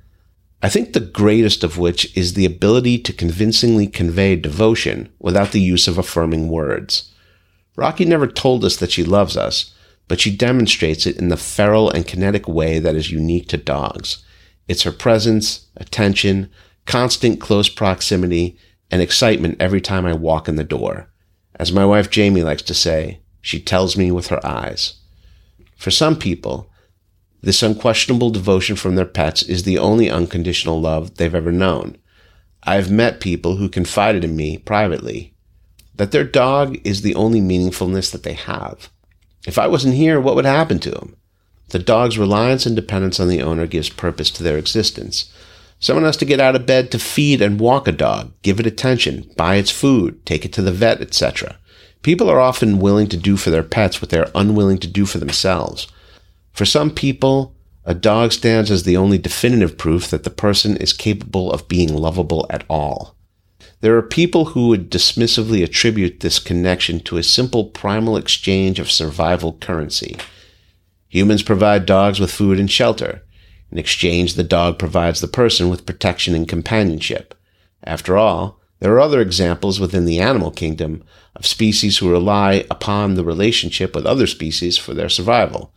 I 0.63 0.69
think 0.69 0.93
the 0.93 1.01
greatest 1.01 1.63
of 1.63 1.79
which 1.79 2.17
is 2.17 2.35
the 2.35 2.47
ability 2.47 2.99
to 3.01 3.13
convincingly 3.13 3.87
convey 3.87 4.37
devotion 4.37 5.13
without 5.19 5.53
the 5.53 5.61
use 5.61 5.87
of 5.89 5.99
affirming 5.99 6.49
words. 6.49 7.13
Rocki 7.77 8.07
never 8.07 8.27
told 8.27 8.65
us 8.65 8.77
that 8.77 8.93
she 8.93 9.05
loves 9.05 9.37
us, 9.37 9.75
but 10.09 10.21
she 10.21 10.35
demonstrates 10.35 11.07
it 11.07 11.19
in 11.19 11.29
the 11.29 11.37
feral 11.37 11.91
and 11.91 12.07
kinetic 12.07 12.47
way 12.47 12.79
that 12.79 12.95
is 12.95 13.11
unique 13.11 13.49
to 13.49 13.57
dogs. 13.57 14.25
It's 14.69 14.83
her 14.83 14.93
presence, 14.93 15.67
attention, 15.77 16.51
constant 16.87 17.41
close 17.41 17.69
proximity, 17.69 18.59
and 18.91 19.03
excitement 19.03 19.57
every 19.61 19.81
time 19.81 20.07
I 20.07 20.13
walk 20.13 20.49
in 20.49 20.57
the 20.57 20.65
door. 20.65 21.11
As 21.57 21.73
my 21.73 21.85
wife 21.85 22.11
Jamie 22.11 22.43
likes 22.43 22.63
to 22.63 22.75
say, 22.75 23.21
she 23.45 23.61
tells 23.61 23.95
me 23.95 24.11
with 24.11 24.29
her 24.29 24.45
eyes. 24.45 24.95
For 25.77 25.91
some 25.91 26.17
people, 26.17 26.71
this 27.43 27.63
unquestionable 27.63 28.31
devotion 28.31 28.75
from 28.75 28.95
their 28.95 29.05
pets 29.05 29.43
is 29.43 29.65
the 29.65 29.79
only 29.79 30.11
unconditional 30.11 30.81
love 30.81 31.17
they've 31.17 31.35
ever 31.35 31.53
known. 31.53 31.99
I've 32.63 32.91
met 32.91 33.21
people 33.21 33.57
who 33.57 33.69
confided 33.69 34.25
in 34.25 34.35
me 34.35 34.57
privately 34.57 35.35
that 35.95 36.11
their 36.11 36.25
dog 36.25 36.79
is 36.85 37.03
the 37.03 37.15
only 37.15 37.43
meaningfulness 37.43 38.11
that 38.13 38.23
they 38.23 38.33
have. 38.33 38.89
If 39.47 39.59
I 39.59 39.67
wasn't 39.67 39.95
here, 39.95 40.19
what 40.19 40.37
would 40.37 40.47
happen 40.47 40.79
to 40.79 40.91
them? 40.91 41.15
The 41.69 41.79
dog's 41.79 42.17
reliance 42.17 42.65
and 42.65 42.75
dependence 42.75 43.21
on 43.21 43.29
the 43.29 43.43
owner 43.43 43.67
gives 43.67 43.91
purpose 43.91 44.31
to 44.31 44.43
their 44.43 44.57
existence. 44.57 45.31
Someone 45.81 46.07
has 46.07 46.17
to 46.17 46.25
get 46.25 46.41
out 46.41 46.57
of 46.57 46.65
bed 46.65 46.91
to 46.93 46.99
feed 46.99 47.43
and 47.43 47.61
walk 47.61 47.87
a 47.87 47.93
dog, 47.93 48.33
give 48.41 48.59
it 48.59 48.67
attention, 48.67 49.31
buy 49.37 49.57
its 49.57 49.71
food, 49.71 50.25
take 50.25 50.47
it 50.47 50.53
to 50.55 50.63
the 50.63 50.73
vet, 50.73 51.03
etc. 51.03 51.59
People 52.05 52.31
are 52.31 52.41
often 52.41 52.81
willing 52.81 53.09
to 53.09 53.17
do 53.17 53.39
for 53.39 53.49
their 53.49 53.63
pets 53.63 54.01
what 54.03 54.11
they 54.11 54.19
are 54.19 54.31
unwilling 54.35 54.77
to 54.79 54.87
do 54.87 55.07
for 55.07 55.17
themselves. 55.17 55.89
For 56.53 56.67
some 56.67 56.91
people, 56.91 57.57
a 57.87 57.95
dog 57.95 58.33
stands 58.33 58.71
as 58.71 58.83
the 58.83 58.97
only 58.97 59.17
definitive 59.17 59.79
proof 59.79 60.11
that 60.11 60.23
the 60.23 60.31
person 60.31 60.77
is 60.77 60.93
capable 60.93 61.51
of 61.51 61.67
being 61.67 61.95
lovable 61.95 62.47
at 62.51 62.63
all. 62.69 63.17
There 63.81 63.97
are 63.97 64.03
people 64.03 64.45
who 64.47 64.69
would 64.69 64.91
dismissively 64.91 65.65
attribute 65.65 66.21
this 66.21 66.39
connection 66.39 67.01
to 67.01 67.17
a 67.17 67.23
simple 67.23 67.65
primal 67.65 68.19
exchange 68.19 68.79
of 68.79 68.91
survival 68.91 69.55
currency. 69.55 70.19
Humans 71.09 71.43
provide 71.43 71.87
dogs 71.87 72.21
with 72.21 72.31
food 72.31 72.61
and 72.61 72.71
shelter. 72.71 73.23
In 73.73 73.79
exchange, 73.79 74.35
the 74.35 74.45
dog 74.45 74.79
provides 74.79 75.23
the 75.23 75.27
person 75.27 75.71
with 75.71 75.87
protection 75.87 76.35
and 76.35 76.47
companionship. 76.47 77.35
After 77.83 78.19
all, 78.19 78.61
there 78.85 78.93
are 78.93 79.01
other 79.01 79.23
examples 79.23 79.81
within 79.81 80.05
the 80.05 80.21
animal 80.21 80.51
kingdom 80.51 81.03
of 81.35 81.47
species 81.47 81.97
who 81.97 82.11
rely 82.11 82.67
upon 82.71 83.15
the 83.15 83.25
relationship 83.25 83.95
with 83.95 84.05
other 84.05 84.27
species 84.27 84.77
for 84.77 84.93
their 84.93 85.09
survival. 85.09 85.73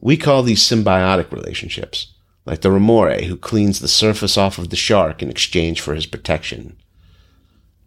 We 0.00 0.16
call 0.16 0.42
these 0.42 0.62
symbiotic 0.62 1.30
relationships, 1.30 2.14
like 2.46 2.62
the 2.62 2.70
remora 2.70 3.24
who 3.24 3.36
cleans 3.36 3.80
the 3.80 3.88
surface 3.88 4.38
off 4.38 4.56
of 4.56 4.70
the 4.70 4.74
shark 4.74 5.22
in 5.22 5.28
exchange 5.28 5.82
for 5.82 5.94
his 5.94 6.06
protection. 6.06 6.78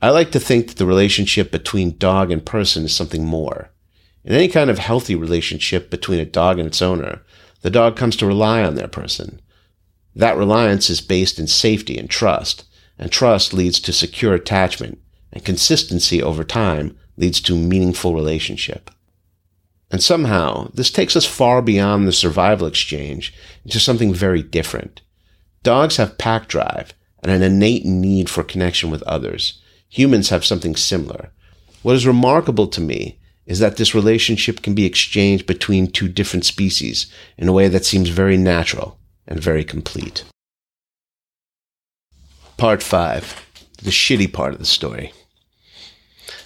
I 0.04 0.12
like 0.12 0.32
to 0.34 0.40
think 0.40 0.68
that 0.68 0.78
the 0.78 0.86
relationship 0.86 1.52
between 1.52 1.98
dog 1.98 2.30
and 2.30 2.46
person 2.46 2.84
is 2.84 2.96
something 2.96 3.26
more. 3.26 3.72
In 4.24 4.36
any 4.36 4.50
kind 4.50 4.70
of 4.70 4.78
healthy 4.78 5.16
relationship 5.16 5.90
between 5.90 6.20
a 6.20 6.26
dog 6.26 6.60
and 6.60 6.68
its 6.68 6.84
owner, 6.84 7.24
the 7.64 7.72
dog 7.72 7.98
comes 7.98 8.16
to 8.18 8.28
rely 8.28 8.62
on 8.64 8.76
their 8.76 8.88
person. 8.88 9.42
That 10.16 10.38
reliance 10.38 10.92
is 10.92 11.02
based 11.02 11.40
in 11.40 11.48
safety 11.48 11.98
and 11.98 12.08
trust, 12.08 12.66
and 13.02 13.12
trust 13.12 13.54
leads 13.54 13.82
to 13.82 13.92
secure 13.92 14.34
attachment, 14.34 14.98
and 15.34 15.44
consistency 15.44 16.24
over 16.24 16.46
time 16.46 16.98
leads 17.18 17.42
to 17.42 17.56
meaningful 17.58 18.16
relationship. 18.16 18.90
And 19.92 20.02
somehow, 20.02 20.72
this 20.74 20.90
takes 20.90 21.18
us 21.18 21.26
far 21.26 21.62
beyond 21.62 22.08
the 22.08 22.14
survival 22.14 22.68
exchange 22.68 23.34
into 23.66 23.82
something 23.82 24.14
very 24.14 24.42
different. 24.42 25.02
Dogs 25.64 25.98
have 25.98 26.18
pack 26.18 26.48
drive 26.48 26.94
and 27.22 27.30
an 27.30 27.42
innate 27.42 27.86
need 27.86 28.30
for 28.30 28.44
connection 28.44 28.90
with 28.90 29.04
others 29.04 29.62
humans 29.92 30.30
have 30.30 30.46
something 30.46 30.76
similar. 30.76 31.32
What 31.84 31.96
is 31.96 32.08
remarkable 32.08 32.68
to 32.68 32.82
me 32.82 33.20
is 33.46 33.60
that 33.60 33.76
this 33.76 33.94
relationship 33.94 34.62
can 34.62 34.74
be 34.74 34.86
exchanged 34.86 35.46
between 35.46 35.88
two 35.88 36.08
different 36.08 36.46
species 36.46 37.12
in 37.38 37.48
a 37.48 37.54
way 37.54 37.68
that 37.68 37.86
seems 37.86 38.10
very 38.10 38.38
natural 38.38 38.98
and 39.28 39.40
very 39.40 39.64
complete. 39.64 40.24
Part 42.62 42.84
5 42.84 43.74
The 43.82 43.90
shitty 43.90 44.32
part 44.32 44.54
of 44.54 44.60
the 44.60 44.68
story. 44.68 45.14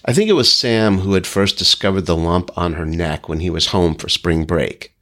I 0.06 0.14
think 0.14 0.30
it 0.30 0.40
was 0.40 0.50
Sam 0.50 1.00
who 1.00 1.14
had 1.14 1.28
first 1.28 1.58
discovered 1.58 2.06
the 2.06 2.16
lump 2.16 2.58
on 2.58 2.76
her 2.76 2.86
neck 2.86 3.28
when 3.28 3.42
he 3.42 3.50
was 3.50 3.68
home 3.68 3.96
for 3.96 4.08
spring 4.08 4.46
break. 4.46 4.96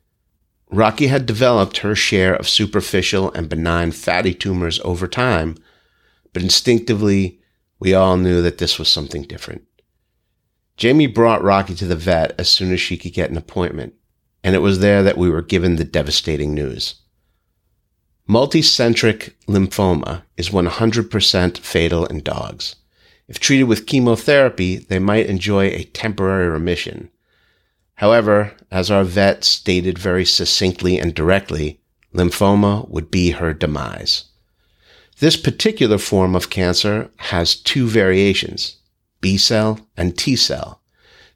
Rocki 0.72 1.10
had 1.10 1.28
developed 1.28 1.78
her 1.78 1.94
share 1.94 2.34
of 2.34 2.50
superficial 2.50 3.32
and 3.34 3.48
benign 3.48 3.92
fatty 3.92 4.34
tumors 4.34 4.80
over 4.84 5.08
time, 5.08 5.56
but 6.34 6.42
instinctively 6.42 7.40
we 7.78 7.94
all 7.94 8.18
knew 8.18 8.42
that 8.42 8.58
this 8.58 8.80
was 8.80 8.90
something 8.90 9.22
different. 9.22 9.68
Jamie 10.78 11.06
brought 11.06 11.44
Rocki 11.44 11.76
to 11.76 11.86
the 11.86 11.96
vet 11.96 12.34
as 12.40 12.50
soon 12.50 12.74
as 12.74 12.82
she 12.82 12.98
could 12.98 13.14
get 13.14 13.30
an 13.30 13.38
appointment, 13.38 13.94
and 14.44 14.56
it 14.56 14.64
was 14.64 14.80
there 14.80 15.04
that 15.04 15.20
we 15.20 15.30
were 15.30 15.44
given 15.44 15.76
the 15.76 15.84
devastating 15.84 16.56
news. 16.56 17.03
Multicentric 18.28 19.34
lymphoma 19.50 20.24
is 20.38 20.50
100% 20.50 21.58
fatal 21.58 22.06
in 22.06 22.22
dogs. 22.22 22.78
If 23.28 23.38
treated 23.38 23.66
with 23.66 23.86
chemotherapy, 23.86 24.78
they 24.78 24.98
might 24.98 25.26
enjoy 25.26 25.66
a 25.66 25.84
temporary 25.84 26.48
remission. 26.48 27.10
However, 27.96 28.54
as 28.72 28.90
our 28.90 29.04
vet 29.04 29.44
stated 29.44 29.98
very 29.98 30.24
succinctly 30.24 30.98
and 30.98 31.14
directly, 31.14 31.82
lymphoma 32.14 32.88
would 32.90 33.12
be 33.12 33.32
her 33.32 33.54
demise. 33.54 34.26
This 35.20 35.36
particular 35.36 35.98
form 35.98 36.34
of 36.34 36.50
cancer 36.50 37.12
has 37.18 37.56
two 37.56 37.88
variations, 37.88 38.78
B 39.20 39.38
cell 39.38 39.80
and 39.98 40.18
T 40.18 40.38
cell. 40.38 40.82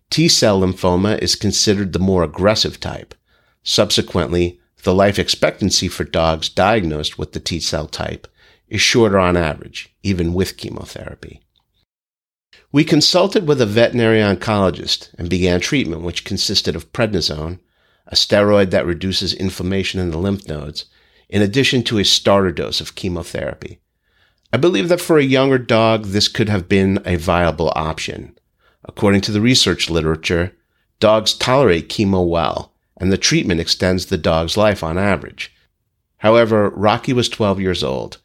T 0.10 0.30
cell 0.30 0.62
lymphoma 0.62 1.20
is 1.20 1.36
considered 1.36 1.92
the 1.92 2.00
more 2.00 2.24
aggressive 2.24 2.80
type. 2.80 3.14
Subsequently, 3.62 4.62
the 4.84 4.94
life 4.94 5.20
expectancy 5.20 5.88
for 5.88 6.04
dogs 6.04 6.50
diagnosed 6.50 7.18
with 7.18 7.34
the 7.34 7.40
T 7.40 7.60
cell 7.60 7.88
type 7.88 8.28
is 8.68 8.82
shorter 8.82 9.18
on 9.18 9.38
average, 9.38 9.96
even 10.04 10.34
with 10.34 10.58
chemotherapy. 10.58 11.42
We 12.72 12.84
consulted 12.84 13.48
with 13.48 13.62
a 13.62 13.66
veterinary 13.66 14.20
oncologist 14.20 15.14
and 15.18 15.30
began 15.30 15.60
treatment, 15.60 16.02
which 16.02 16.26
consisted 16.26 16.76
of 16.76 16.92
prednisone, 16.92 17.60
a 18.08 18.16
steroid 18.16 18.72
that 18.72 18.86
reduces 18.86 19.34
inflammation 19.34 20.00
in 20.00 20.12
the 20.12 20.18
lymph 20.18 20.48
nodes, 20.48 20.86
in 21.30 21.42
addition 21.42 21.84
to 21.84 21.98
a 21.98 22.06
starter 22.06 22.52
dose 22.52 22.80
of 22.82 22.96
chemotherapy. 22.96 23.80
I 24.52 24.58
believe 24.58 24.90
that 24.90 25.02
for 25.02 25.18
a 25.18 25.24
younger 25.24 25.58
dog, 25.58 26.06
this 26.06 26.28
could 26.28 26.50
have 26.50 26.70
been 26.70 27.02
a 27.06 27.18
viable 27.18 27.72
option. 27.76 28.38
According 28.86 29.22
to 29.22 29.32
the 29.32 29.42
research 29.42 29.90
literature, 29.90 30.56
dogs 31.00 31.34
tolerate 31.34 31.90
chemo 31.90 32.26
well, 32.28 32.74
and 32.98 33.12
the 33.12 33.18
treatment 33.18 33.62
extends 33.62 34.06
the 34.06 34.18
dog's 34.18 34.58
life 34.58 34.84
on 34.84 34.98
average. 34.98 35.54
However, 36.18 36.72
Rocki 36.72 37.14
was 37.14 37.30
12 37.30 37.60
years 37.60 37.84
old, 37.84 38.18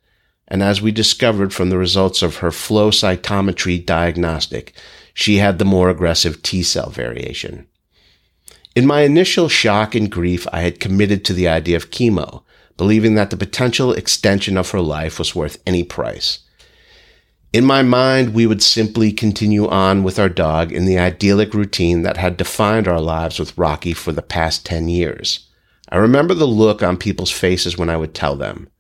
and 0.49 0.63
as 0.63 0.83
we 0.83 0.91
discovered 0.91 1.53
from 1.53 1.71
the 1.71 1.79
results 1.79 2.23
of 2.23 2.37
her 2.37 2.51
flow 2.51 2.91
cytometry 2.91 3.85
diagnostic, 3.85 4.75
she 5.15 5.37
had 5.37 5.59
the 5.59 5.65
more 5.65 5.91
aggressive 5.91 6.43
T 6.43 6.63
cell 6.63 6.91
variation. 6.91 7.67
In 8.75 8.87
my 8.87 9.03
initial 9.03 9.49
shock 9.49 9.95
and 9.95 10.11
grief, 10.11 10.47
I 10.53 10.61
had 10.61 10.81
committed 10.81 11.25
to 11.27 11.35
the 11.35 11.49
idea 11.49 11.77
of 11.77 11.91
chemo, 11.91 12.43
believing 12.79 13.15
that 13.15 13.29
the 13.29 13.37
potential 13.37 13.93
extension 13.93 14.57
of 14.57 14.71
her 14.71 14.81
life 14.81 15.19
was 15.19 15.35
worth 15.35 15.61
any 15.67 15.85
price. 15.85 16.39
In 17.53 17.67
my 17.67 17.83
mind, 17.83 18.33
we 18.33 18.47
would 18.47 18.63
simply 18.63 19.13
continue 19.13 19.69
on 19.69 20.03
with 20.03 20.19
our 20.19 20.31
dog 20.31 20.73
in 20.73 20.87
the 20.87 20.99
idyllic 20.99 21.53
routine 21.53 22.01
that 22.01 22.17
had 22.17 22.39
defined 22.39 22.89
our 22.89 23.01
lives 23.01 23.39
with 23.39 23.55
Rocki 23.57 23.95
for 23.95 24.11
the 24.11 24.23
past 24.23 24.65
10 24.65 24.89
years. 24.89 25.51
I 25.91 25.99
remember 25.99 26.33
the 26.33 26.47
look 26.47 26.83
on 26.83 26.97
people's 26.97 27.31
faces 27.31 27.77
when 27.77 27.91
I 27.91 27.99
would 27.99 28.15
tell 28.15 28.37
them, 28.37 28.71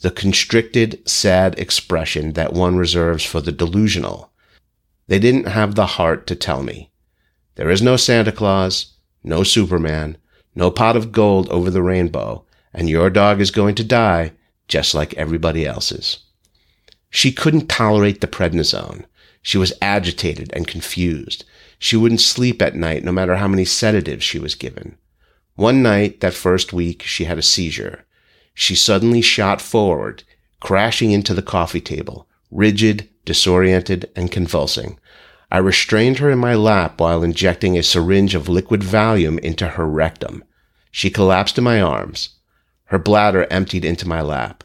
the 0.00 0.10
constricted, 0.10 1.06
sad 1.06 1.58
expression 1.58 2.32
that 2.32 2.54
one 2.54 2.78
reserves 2.78 3.26
for 3.26 3.42
the 3.42 3.52
delusional. 3.52 4.32
They 5.06 5.18
didn't 5.18 5.48
have 5.48 5.74
the 5.74 5.84
heart 5.84 6.26
to 6.28 6.34
tell 6.34 6.62
me. 6.62 6.90
There 7.56 7.68
is 7.68 7.82
no 7.82 7.98
Santa 7.98 8.32
Claus, 8.32 8.94
no 9.22 9.42
Superman, 9.42 10.16
no 10.54 10.70
pot 10.70 10.96
of 10.96 11.12
gold 11.12 11.50
over 11.50 11.70
the 11.70 11.82
rainbow, 11.82 12.46
and 12.72 12.88
your 12.88 13.10
dog 13.10 13.42
is 13.42 13.50
going 13.50 13.74
to 13.74 13.84
die 13.84 14.32
just 14.66 14.94
like 14.94 15.12
everybody 15.14 15.66
else's. 15.66 16.23
She 17.14 17.30
couldn't 17.30 17.68
tolerate 17.68 18.20
the 18.20 18.26
prednisone. 18.26 19.04
She 19.40 19.56
was 19.56 19.72
agitated 19.80 20.50
and 20.52 20.66
confused. 20.66 21.44
She 21.78 21.96
wouldn't 21.96 22.20
sleep 22.20 22.60
at 22.60 22.74
night 22.74 23.04
no 23.04 23.12
matter 23.12 23.36
how 23.36 23.46
many 23.46 23.64
sedatives 23.64 24.24
she 24.24 24.40
was 24.40 24.56
given. 24.56 24.98
One 25.54 25.80
night, 25.80 26.18
that 26.22 26.34
first 26.34 26.72
week, 26.72 27.04
she 27.04 27.26
had 27.26 27.38
a 27.38 27.42
seizure. 27.42 28.04
She 28.52 28.74
suddenly 28.74 29.20
shot 29.20 29.60
forward, 29.60 30.24
crashing 30.58 31.12
into 31.12 31.34
the 31.34 31.40
coffee 31.40 31.80
table, 31.80 32.26
rigid, 32.50 33.08
disoriented, 33.24 34.10
and 34.16 34.32
convulsing. 34.32 34.98
I 35.52 35.58
restrained 35.58 36.18
her 36.18 36.32
in 36.32 36.40
my 36.40 36.56
lap 36.56 37.00
while 37.00 37.22
injecting 37.22 37.78
a 37.78 37.84
syringe 37.84 38.34
of 38.34 38.48
liquid 38.48 38.80
Valium 38.80 39.38
into 39.38 39.68
her 39.68 39.86
rectum. 39.86 40.42
She 40.90 41.10
collapsed 41.10 41.58
in 41.58 41.62
my 41.62 41.80
arms. 41.80 42.30
Her 42.86 42.98
bladder 42.98 43.46
emptied 43.50 43.84
into 43.84 44.08
my 44.08 44.20
lap. 44.20 44.64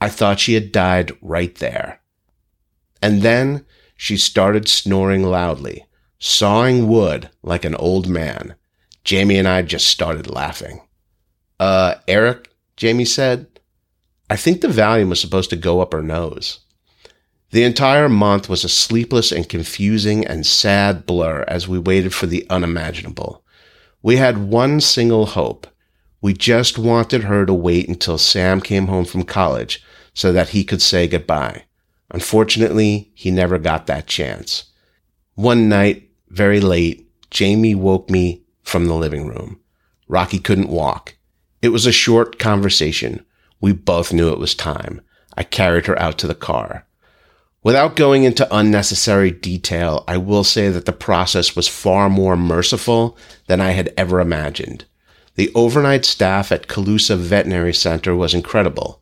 I 0.00 0.08
thought 0.08 0.40
she 0.40 0.54
had 0.54 0.72
died 0.72 1.12
right 1.20 1.54
there. 1.56 2.00
And 3.02 3.22
then 3.22 3.66
she 3.96 4.16
started 4.16 4.68
snoring 4.68 5.22
loudly, 5.24 5.86
sawing 6.18 6.88
wood 6.88 7.30
like 7.42 7.64
an 7.64 7.74
old 7.74 8.08
man. 8.08 8.54
Jamie 9.04 9.38
and 9.38 9.48
I 9.48 9.62
just 9.62 9.86
started 9.86 10.30
laughing. 10.30 10.80
Uh, 11.58 11.96
Eric, 12.08 12.50
Jamie 12.76 13.04
said, 13.04 13.46
I 14.30 14.36
think 14.36 14.60
the 14.60 14.68
volume 14.68 15.10
was 15.10 15.20
supposed 15.20 15.50
to 15.50 15.56
go 15.56 15.80
up 15.80 15.92
her 15.92 16.02
nose. 16.02 16.60
The 17.50 17.64
entire 17.64 18.08
month 18.08 18.48
was 18.48 18.64
a 18.64 18.68
sleepless 18.68 19.32
and 19.32 19.48
confusing 19.48 20.24
and 20.24 20.46
sad 20.46 21.04
blur 21.04 21.44
as 21.48 21.66
we 21.66 21.78
waited 21.78 22.14
for 22.14 22.26
the 22.26 22.46
unimaginable. 22.48 23.44
We 24.02 24.16
had 24.16 24.38
one 24.38 24.80
single 24.80 25.26
hope. 25.26 25.66
We 26.22 26.32
just 26.32 26.78
wanted 26.78 27.24
her 27.24 27.44
to 27.44 27.52
wait 27.52 27.88
until 27.88 28.18
Sam 28.18 28.60
came 28.60 28.86
home 28.86 29.04
from 29.04 29.24
college 29.24 29.82
so 30.14 30.32
that 30.32 30.50
he 30.50 30.64
could 30.64 30.82
say 30.82 31.06
goodbye. 31.06 31.64
Unfortunately, 32.10 33.10
he 33.14 33.30
never 33.30 33.58
got 33.58 33.86
that 33.86 34.06
chance. 34.06 34.64
One 35.34 35.68
night, 35.68 36.10
very 36.28 36.60
late, 36.60 37.08
Jamie 37.30 37.74
woke 37.74 38.10
me 38.10 38.42
from 38.62 38.86
the 38.86 38.94
living 38.94 39.26
room. 39.26 39.60
Rocki 40.08 40.42
couldn't 40.42 40.68
walk. 40.68 41.16
It 41.62 41.68
was 41.68 41.86
a 41.86 41.92
short 41.92 42.38
conversation. 42.38 43.24
We 43.60 43.72
both 43.72 44.12
knew 44.12 44.30
it 44.30 44.38
was 44.38 44.54
time. 44.54 45.00
I 45.36 45.44
carried 45.44 45.86
her 45.86 45.98
out 45.98 46.18
to 46.18 46.26
the 46.26 46.34
car. 46.34 46.86
Without 47.62 47.94
going 47.94 48.24
into 48.24 48.48
unnecessary 48.54 49.30
detail, 49.30 50.02
I 50.08 50.16
will 50.16 50.44
say 50.44 50.70
that 50.70 50.86
the 50.86 50.92
process 50.92 51.54
was 51.54 51.68
far 51.68 52.08
more 52.08 52.36
merciful 52.36 53.18
than 53.48 53.60
I 53.60 53.72
had 53.72 53.92
ever 53.98 54.18
imagined. 54.18 54.86
The 55.34 55.52
overnight 55.54 56.04
staff 56.06 56.50
at 56.50 56.68
Calusa 56.68 57.16
Veterinary 57.16 57.74
Center 57.74 58.16
was 58.16 58.34
incredible. 58.34 58.99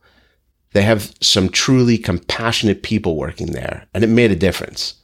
They 0.72 0.82
have 0.82 1.14
some 1.20 1.48
truly 1.48 1.98
compassionate 1.98 2.82
people 2.82 3.16
working 3.16 3.52
there, 3.52 3.86
and 3.94 4.04
it 4.04 4.08
made 4.08 4.30
a 4.30 4.36
difference. 4.36 4.94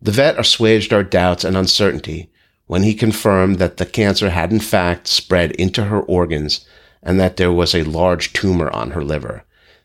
The 0.00 0.12
vet 0.12 0.38
assuaged 0.38 0.92
our 0.92 1.02
doubts 1.02 1.44
and 1.44 1.56
uncertainty 1.56 2.30
when 2.66 2.82
he 2.82 2.94
confirmed 2.94 3.58
that 3.58 3.78
the 3.78 3.86
cancer 3.86 4.30
had 4.30 4.52
in 4.52 4.60
fact 4.60 5.06
spread 5.06 5.52
into 5.52 5.84
her 5.84 6.00
organs 6.00 6.66
and 7.02 7.18
that 7.18 7.36
there 7.36 7.52
was 7.52 7.74
a 7.74 7.84
large 7.84 8.32
tumor 8.32 8.70
on 8.70 8.90
her 8.90 9.02
liver. 9.02 9.44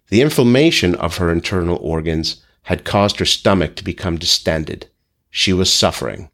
The 0.10 0.22
inflammation 0.22 0.96
of 0.96 1.18
her 1.18 1.32
internal 1.32 1.78
organs 1.78 2.44
had 2.64 2.84
caused 2.84 3.20
her 3.20 3.26
stomach 3.26 3.76
to 3.76 3.84
become 3.84 4.18
distended. 4.18 4.88
She 5.30 5.54
was 5.54 5.72
suffering. 5.72 6.30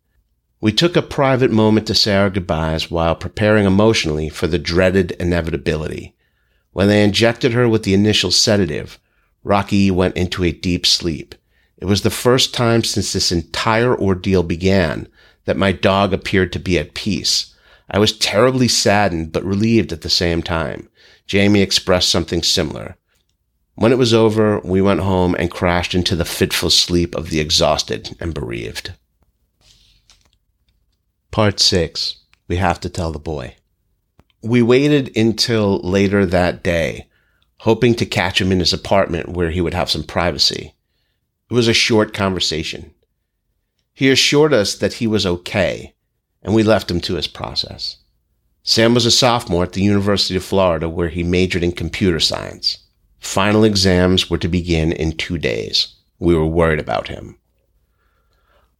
We 0.59 0.71
took 0.71 0.95
a 0.95 1.03
private 1.03 1.51
moment 1.51 1.85
to 1.87 1.93
say 1.93 2.15
our 2.15 2.31
goodbyes 2.31 2.89
while 2.89 3.15
preparing 3.15 3.65
emotionally 3.65 4.29
for 4.29 4.47
the 4.47 4.57
dreaded 4.57 5.11
inevitability. 5.11 6.15
When 6.77 6.89
they 6.89 7.03
injected 7.03 7.53
her 7.53 7.67
with 7.67 7.81
the 7.81 7.95
initial 7.95 8.29
sedative, 8.29 8.99
Rocki 9.43 9.89
went 9.89 10.15
into 10.15 10.43
a 10.43 10.51
deep 10.51 10.85
sleep. 10.85 11.33
It 11.75 11.85
was 11.85 12.03
the 12.03 12.11
first 12.11 12.53
time 12.53 12.83
since 12.83 13.11
this 13.11 13.31
entire 13.31 13.99
ordeal 13.99 14.43
began 14.43 15.07
that 15.45 15.57
my 15.57 15.71
dog 15.71 16.13
appeared 16.13 16.53
to 16.53 16.59
be 16.59 16.77
at 16.77 16.93
peace. 16.93 17.55
I 17.89 17.97
was 17.97 18.15
terribly 18.15 18.67
saddened 18.67 19.31
but 19.31 19.43
relieved 19.43 19.91
at 19.91 20.01
the 20.01 20.07
same 20.07 20.43
time. 20.43 20.87
Jamie 21.25 21.63
expressed 21.63 22.09
something 22.09 22.43
similar. 22.43 22.95
When 23.73 23.91
it 23.91 23.97
was 23.97 24.13
over, 24.13 24.59
we 24.59 24.79
went 24.79 24.99
home 24.99 25.35
and 25.39 25.49
crashed 25.49 25.95
into 25.95 26.15
the 26.15 26.25
fitful 26.25 26.69
sleep 26.69 27.15
of 27.15 27.31
the 27.31 27.39
exhausted 27.39 28.15
and 28.19 28.35
bereaved. 28.35 28.93
Part 31.31 31.59
6 31.59 32.17
We 32.47 32.57
Have 32.57 32.79
to 32.81 32.89
Tell 32.91 33.11
the 33.11 33.17
Boy. 33.17 33.56
We 34.41 34.61
waited 34.61 35.15
until 35.17 35.79
later 35.79 36.25
that 36.25 36.63
day, 36.63 37.07
hoping 37.59 37.95
to 37.95 38.05
catch 38.05 38.39
him 38.39 38.51
in 38.51 38.59
his 38.59 38.73
apartment 38.73 39.29
where 39.29 39.49
he 39.49 39.61
would 39.61 39.73
have 39.73 39.89
some 39.89 40.03
privacy. 40.03 40.75
It 41.49 41.53
was 41.53 41.67
a 41.67 41.73
short 41.73 42.13
conversation. 42.13 42.93
He 43.93 44.11
assured 44.11 44.53
us 44.53 44.75
that 44.75 44.93
he 44.93 45.07
was 45.07 45.25
okay, 45.25 45.95
and 46.43 46.53
we 46.53 46.61
left 46.61 46.91
him 46.91 47.01
to 47.01 47.15
his 47.15 47.27
process. 47.27 47.97
Sam 48.61 48.93
was 48.93 49.05
a 49.05 49.11
sophomore 49.11 49.63
at 49.63 49.73
the 49.73 49.81
University 49.81 50.35
of 50.35 50.43
Florida 50.43 50.87
where 50.87 51.09
he 51.09 51.23
majored 51.23 51.63
in 51.63 51.71
computer 51.71 52.19
science. 52.19 52.79
Final 53.19 53.63
exams 53.63 54.29
were 54.29 54.37
to 54.37 54.47
begin 54.47 54.91
in 54.91 55.13
two 55.13 55.37
days. 55.37 55.95
We 56.19 56.35
were 56.35 56.45
worried 56.45 56.79
about 56.79 57.07
him. 57.07 57.37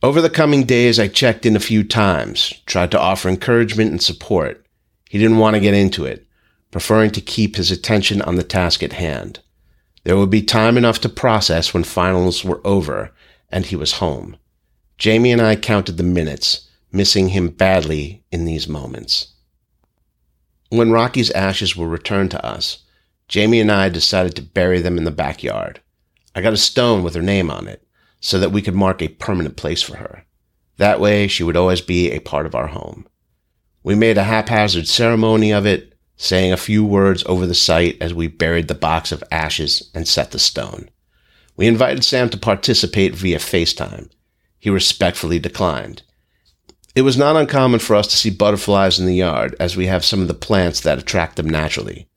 Over 0.04 0.22
the 0.22 0.30
coming 0.30 0.66
days, 0.66 1.00
I 1.00 1.08
checked 1.08 1.46
in 1.46 1.56
a 1.56 1.60
few 1.60 1.84
times, 1.84 2.54
tried 2.68 2.92
to 2.92 3.00
offer 3.00 3.28
encouragement 3.30 3.90
and 3.90 4.02
support. 4.02 4.67
He 5.10 5.18
didn't 5.18 5.38
want 5.38 5.56
to 5.56 5.62
get 5.62 5.74
into 5.74 6.06
it, 6.06 6.28
preferring 6.72 7.12
to 7.12 7.22
keep 7.22 7.56
his 7.56 7.72
attention 7.72 8.22
on 8.22 8.36
the 8.36 8.44
task 8.44 8.84
at 8.84 8.94
hand. 8.94 9.40
There 10.04 10.18
would 10.18 10.30
be 10.30 10.42
time 10.42 10.78
enough 10.78 11.00
to 11.02 11.10
process 11.10 11.74
when 11.74 11.84
finals 11.84 12.44
were 12.44 12.62
over 12.66 13.12
and 13.50 13.66
he 13.66 13.76
was 13.76 13.94
home. 13.94 14.38
Jamie 14.98 15.32
and 15.32 15.42
I 15.42 15.56
counted 15.56 15.98
the 15.98 16.04
minutes, 16.04 16.70
missing 16.92 17.30
him 17.30 17.50
badly 17.50 18.24
in 18.32 18.46
these 18.46 18.68
moments. 18.68 19.34
When 20.70 20.92
Rocki's 20.92 21.32
ashes 21.32 21.76
were 21.76 21.88
returned 21.88 22.32
to 22.32 22.46
us, 22.46 22.80
Jamie 23.28 23.60
and 23.60 23.72
I 23.72 23.90
decided 23.90 24.36
to 24.36 24.42
bury 24.42 24.82
them 24.82 24.98
in 24.98 25.04
the 25.04 25.12
backyard. 25.12 25.82
I 26.36 26.42
got 26.42 26.54
a 26.54 26.58
stone 26.58 27.04
with 27.04 27.16
her 27.16 27.22
name 27.22 27.50
on 27.50 27.68
it 27.68 27.86
so 28.20 28.40
that 28.40 28.52
we 28.52 28.62
could 28.62 28.76
mark 28.76 29.02
a 29.02 29.08
permanent 29.08 29.58
place 29.58 29.82
for 29.82 29.98
her. 29.98 30.24
That 30.78 31.00
way, 31.00 31.28
she 31.28 31.44
would 31.44 31.58
always 31.58 31.82
be 31.82 32.12
a 32.12 32.20
part 32.20 32.46
of 32.46 32.56
our 32.56 32.68
home. 32.68 33.08
We 33.88 33.96
made 33.96 34.18
a 34.18 34.26
haphazard 34.26 34.86
ceremony 34.86 35.54
of 35.54 35.66
it, 35.66 35.94
saying 36.18 36.52
a 36.52 36.58
few 36.58 36.84
words 36.84 37.24
over 37.26 37.46
the 37.46 37.56
site 37.56 37.96
as 38.02 38.14
we 38.14 38.28
buried 38.28 38.68
the 38.68 38.76
box 38.76 39.14
of 39.14 39.24
ashes 39.32 39.90
and 39.96 40.06
set 40.06 40.32
the 40.32 40.40
stone. 40.40 40.90
We 41.56 41.68
invited 41.68 42.04
Sam 42.04 42.30
to 42.32 42.38
participate 42.38 43.16
via 43.16 43.38
FaceTime. 43.38 44.10
He 44.60 44.70
respectfully 44.70 45.40
declined. 45.40 46.02
It 46.96 47.04
was 47.04 47.16
not 47.16 47.38
uncommon 47.38 47.80
for 47.80 47.96
us 47.96 48.08
to 48.08 48.18
see 48.18 48.30
butterflies 48.30 49.00
in 49.00 49.06
the 49.06 49.16
yard, 49.16 49.56
as 49.58 49.78
we 49.78 49.86
have 49.86 50.04
some 50.04 50.22
of 50.22 50.28
the 50.28 50.34
plants 50.34 50.82
that 50.82 51.00
attract 51.00 51.38
them 51.38 51.50
naturally. 51.50 52.10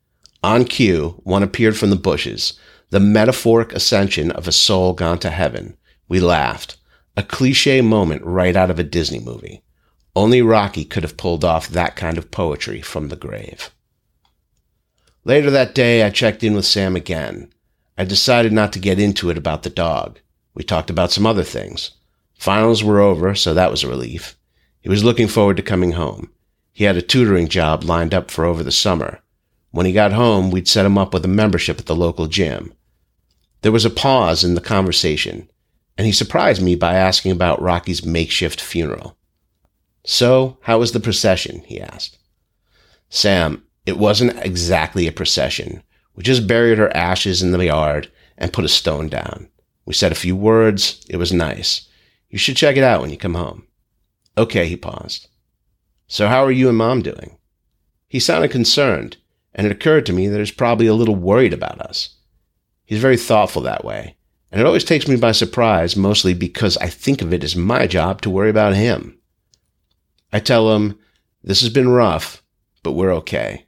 On 0.42 0.64
cue, 0.64 1.20
one 1.22 1.44
appeared 1.44 1.76
from 1.76 1.90
the 1.90 1.94
bushes, 1.94 2.58
the 2.88 2.98
metaphoric 2.98 3.72
ascension 3.72 4.32
of 4.32 4.48
a 4.48 4.52
soul 4.52 4.92
gone 4.92 5.20
to 5.20 5.30
heaven. 5.30 5.76
We 6.08 6.18
laughed. 6.18 6.78
A 7.16 7.22
cliche 7.22 7.80
moment 7.80 8.24
right 8.24 8.56
out 8.56 8.72
of 8.72 8.80
a 8.80 8.82
Disney 8.82 9.20
movie. 9.20 9.62
Only 10.16 10.42
Rocki 10.42 10.88
could 10.88 11.02
have 11.02 11.16
pulled 11.16 11.44
off 11.44 11.68
that 11.68 11.96
kind 11.96 12.18
of 12.18 12.30
poetry 12.30 12.80
from 12.82 13.08
the 13.08 13.16
grave. 13.16 13.70
Later 15.24 15.50
that 15.50 15.74
day, 15.74 16.02
I 16.02 16.10
checked 16.10 16.42
in 16.42 16.54
with 16.54 16.66
Sam 16.66 16.96
again. 16.96 17.52
I 17.96 18.04
decided 18.04 18.52
not 18.52 18.72
to 18.72 18.78
get 18.78 18.98
into 18.98 19.30
it 19.30 19.38
about 19.38 19.62
the 19.62 19.70
dog. 19.70 20.18
We 20.54 20.64
talked 20.64 20.90
about 20.90 21.12
some 21.12 21.26
other 21.26 21.44
things. 21.44 21.92
Finals 22.34 22.82
were 22.82 23.00
over, 23.00 23.34
so 23.34 23.54
that 23.54 23.70
was 23.70 23.84
a 23.84 23.88
relief. 23.88 24.36
He 24.80 24.88
was 24.88 25.04
looking 25.04 25.28
forward 25.28 25.58
to 25.58 25.62
coming 25.62 25.92
home. 25.92 26.30
He 26.72 26.84
had 26.84 26.96
a 26.96 27.02
tutoring 27.02 27.48
job 27.48 27.84
lined 27.84 28.14
up 28.14 28.30
for 28.30 28.44
over 28.44 28.62
the 28.62 28.72
summer. 28.72 29.20
When 29.70 29.86
he 29.86 29.92
got 29.92 30.12
home, 30.12 30.50
we'd 30.50 30.66
set 30.66 30.86
him 30.86 30.98
up 30.98 31.12
with 31.12 31.24
a 31.24 31.28
membership 31.28 31.78
at 31.78 31.86
the 31.86 31.94
local 31.94 32.26
gym. 32.26 32.72
There 33.62 33.72
was 33.72 33.84
a 33.84 33.90
pause 33.90 34.42
in 34.42 34.54
the 34.54 34.60
conversation, 34.60 35.50
and 35.98 36.06
he 36.06 36.12
surprised 36.12 36.62
me 36.62 36.74
by 36.74 36.94
asking 36.94 37.32
about 37.32 37.60
Rocki's 37.60 38.04
makeshift 38.04 38.60
funeral. 38.60 39.18
So, 40.04 40.58
how 40.62 40.78
was 40.78 40.92
the 40.92 41.00
procession? 41.00 41.62
he 41.66 41.80
asked. 41.80 42.18
Sam, 43.08 43.64
it 43.86 43.98
wasn't 43.98 44.38
exactly 44.44 45.06
a 45.06 45.12
procession. 45.12 45.82
We 46.14 46.22
just 46.22 46.46
buried 46.46 46.78
her 46.78 46.94
ashes 46.96 47.42
in 47.42 47.52
the 47.52 47.64
yard 47.64 48.10
and 48.38 48.52
put 48.52 48.64
a 48.64 48.68
stone 48.68 49.08
down. 49.08 49.48
We 49.84 49.94
said 49.94 50.12
a 50.12 50.16
few 50.16 50.36
words. 50.36 51.04
It 51.08 51.16
was 51.16 51.32
nice. 51.32 51.88
You 52.28 52.38
should 52.38 52.56
check 52.56 52.76
it 52.76 52.84
out 52.84 53.00
when 53.00 53.10
you 53.10 53.16
come 53.16 53.34
home. 53.34 53.66
Okay, 54.38 54.68
he 54.68 54.76
paused. 54.76 55.28
So, 56.06 56.28
how 56.28 56.44
are 56.44 56.52
you 56.52 56.68
and 56.68 56.78
mom 56.78 57.02
doing? 57.02 57.36
He 58.08 58.20
sounded 58.20 58.50
concerned 58.50 59.16
and 59.54 59.66
it 59.66 59.72
occurred 59.72 60.06
to 60.06 60.12
me 60.12 60.28
that 60.28 60.38
he's 60.38 60.50
probably 60.50 60.86
a 60.86 60.94
little 60.94 61.16
worried 61.16 61.52
about 61.52 61.80
us. 61.80 62.16
He's 62.84 63.00
very 63.00 63.16
thoughtful 63.16 63.62
that 63.62 63.84
way, 63.84 64.16
and 64.50 64.60
it 64.60 64.66
always 64.66 64.84
takes 64.84 65.06
me 65.08 65.16
by 65.16 65.32
surprise, 65.32 65.96
mostly 65.96 66.34
because 66.34 66.76
I 66.78 66.88
think 66.88 67.22
of 67.22 67.32
it 67.32 67.44
as 67.44 67.56
my 67.56 67.86
job 67.86 68.20
to 68.22 68.30
worry 68.30 68.50
about 68.50 68.74
him. 68.74 69.18
I 70.32 70.40
tell 70.40 70.74
him, 70.74 70.98
This 71.42 71.60
has 71.60 71.70
been 71.70 71.88
rough, 71.88 72.42
but 72.82 72.92
we're 72.92 73.14
okay. 73.14 73.66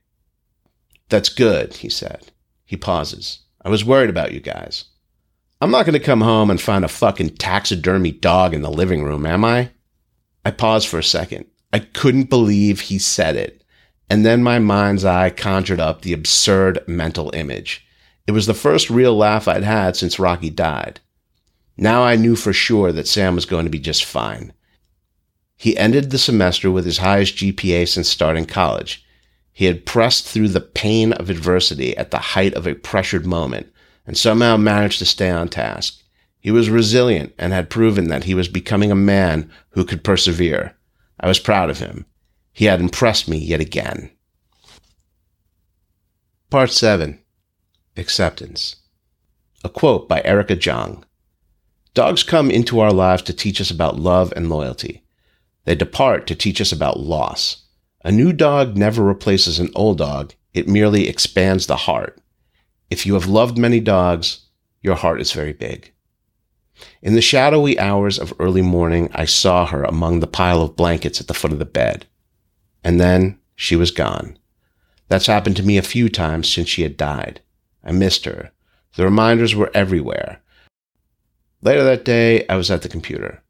That's 1.09 1.29
good, 1.29 1.75
he 1.75 1.89
said. 1.89 2.33
He 2.65 2.77
pauses. 2.77 3.41
I 3.65 3.69
was 3.69 3.85
worried 3.85 4.11
about 4.11 4.33
you 4.33 4.41
guys. 4.41 4.85
I'm 5.61 5.71
not 5.71 5.87
going 5.87 5.93
to 5.93 6.05
come 6.05 6.23
home 6.23 6.51
and 6.51 6.61
find 6.61 6.85
a 6.85 6.89
fucking 6.89 7.37
taxidermy 7.37 8.11
dog 8.11 8.55
in 8.55 8.63
the 8.63 8.71
living 8.71 9.05
room, 9.05 9.27
am 9.27 9.45
I? 9.45 9.71
I 10.45 10.51
paused 10.51 10.89
for 10.89 10.99
a 10.99 11.05
second. 11.05 11.47
I 11.73 11.79
couldn't 11.79 12.31
believe 12.31 12.81
he 12.81 12.99
said 12.99 13.37
it. 13.37 13.63
And 14.11 14.27
then 14.27 14.43
my 14.43 14.59
mind's 14.59 15.05
eye 15.05 15.31
conjured 15.31 15.81
up 15.81 16.03
the 16.03 16.13
absurd 16.13 16.81
mental 16.87 17.31
image. 17.35 17.87
It 18.27 18.33
was 18.33 18.47
the 18.47 18.55
first 18.55 18.91
real 18.91 19.17
laugh 19.17 19.49
I'd 19.49 19.63
had 19.63 19.97
since 19.97 20.17
Rocki 20.17 20.55
died. 20.55 21.01
Now 21.77 22.03
I 22.03 22.17
knew 22.17 22.37
for 22.37 22.53
sure 22.53 22.93
that 22.93 23.09
Sam 23.09 23.35
was 23.35 23.47
going 23.47 23.65
to 23.65 23.71
be 23.71 23.79
just 23.79 24.05
fine. 24.05 24.53
He 25.63 25.77
ended 25.77 26.11
the 26.11 26.19
semester 26.19 26.73
with 26.73 26.85
his 26.85 26.99
highest 26.99 27.37
GPA 27.37 27.87
since 27.87 28.09
starting 28.09 28.47
college. 28.47 29.07
He 29.53 29.67
had 29.67 29.87
pressed 29.87 30.27
through 30.27 30.49
the 30.49 30.61
pain 30.61 31.13
of 31.13 31.31
adversity 31.31 31.97
at 31.97 32.11
the 32.11 32.19
height 32.19 32.53
of 32.55 32.67
a 32.67 32.75
pressured 32.75 33.25
moment, 33.25 33.73
and 34.05 34.19
somehow 34.19 34.57
managed 34.57 34.99
to 34.99 35.05
stay 35.05 35.31
on 35.31 35.49
task. 35.49 36.03
He 36.41 36.51
was 36.51 36.69
resilient 36.69 37.33
and 37.39 37.53
had 37.53 37.71
proven 37.71 38.09
that 38.09 38.25
he 38.25 38.35
was 38.35 38.49
becoming 38.49 38.91
a 38.91 38.97
man 38.97 39.53
who 39.71 39.85
could 39.85 40.03
persevere. 40.03 40.77
I 41.21 41.29
was 41.29 41.39
proud 41.39 41.71
of 41.71 41.79
him. 41.79 42.07
He 42.53 42.65
had 42.65 42.81
impressed 42.81 43.29
me 43.29 43.39
yet 43.39 43.61
again. 43.61 44.11
Part 46.51 46.73
7 46.73 47.21
Acceptance. 47.97 48.75
A 49.63 49.69
quote 49.69 50.09
by 50.09 50.23
Erica 50.25 50.57
Jong 50.57 51.05
Dogs 51.95 52.25
come 52.25 52.51
into 52.51 52.81
our 52.81 52.93
lives 52.93 53.23
to 53.23 53.33
teach 53.33 53.61
us 53.61 53.71
about 53.71 54.01
love 54.01 54.33
and 54.35 54.51
loyalty. 54.51 55.05
They 55.65 55.75
depart 55.75 56.27
to 56.27 56.35
teach 56.35 56.61
us 56.61 56.73
about 56.73 57.01
loss. 57.01 57.65
A 58.05 58.11
new 58.11 58.33
dog 58.33 58.77
never 58.77 59.03
replaces 59.03 59.59
an 59.59 59.71
old 59.75 59.99
dog, 59.99 60.35
it 60.53 60.69
merely 60.69 61.09
expands 61.09 61.67
the 61.67 61.77
heart. 61.77 62.21
If 62.91 63.07
you 63.07 63.15
have 63.15 63.27
loved 63.27 63.57
many 63.57 63.81
dogs, 63.81 64.41
your 64.83 64.97
heart 64.97 65.21
is 65.21 65.33
very 65.33 65.53
big. 65.53 65.93
In 67.01 67.15
the 67.15 67.23
shadowy 67.23 67.79
hours 67.79 68.19
of 68.19 68.35
early 68.39 68.63
morning, 68.63 69.09
I 69.15 69.25
saw 69.25 69.67
her 69.67 69.85
among 69.85 70.21
the 70.21 70.27
pile 70.27 70.63
of 70.63 70.77
blankets 70.77 71.21
at 71.21 71.29
the 71.29 71.35
foot 71.35 71.53
of 71.53 71.59
the 71.59 71.65
bed. 71.65 72.07
And 72.83 73.01
then 73.01 73.39
she 73.55 73.77
was 73.77 73.91
gone. 73.91 74.37
That's 75.09 75.27
happened 75.27 75.57
to 75.57 75.63
me 75.63 75.79
a 75.79 75.83
few 75.83 76.09
times 76.09 76.53
since 76.53 76.69
she 76.69 76.83
had 76.83 76.97
died. 76.97 77.41
I 77.85 77.93
missed 77.93 78.25
her. 78.25 78.51
The 78.97 79.05
reminders 79.05 79.55
were 79.55 79.71
everywhere. 79.75 80.41
Later 81.63 81.85
that 81.85 82.05
day, 82.05 82.47
I 82.49 82.57
was 82.57 82.71
at 82.71 82.83
the 82.83 82.89
computer. 82.89 83.42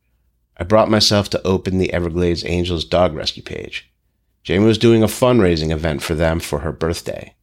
I 0.62 0.64
brought 0.64 0.88
myself 0.88 1.28
to 1.30 1.44
open 1.44 1.78
the 1.78 1.92
Everglades 1.92 2.44
Angels 2.46 2.84
dog 2.84 3.14
rescue 3.14 3.42
page. 3.42 3.90
Jamie 4.44 4.64
was 4.64 4.78
doing 4.78 5.02
a 5.02 5.08
fundraising 5.08 5.72
event 5.72 6.04
for 6.04 6.14
them 6.14 6.38
for 6.38 6.60
her 6.60 6.70
birthday. 6.70 7.34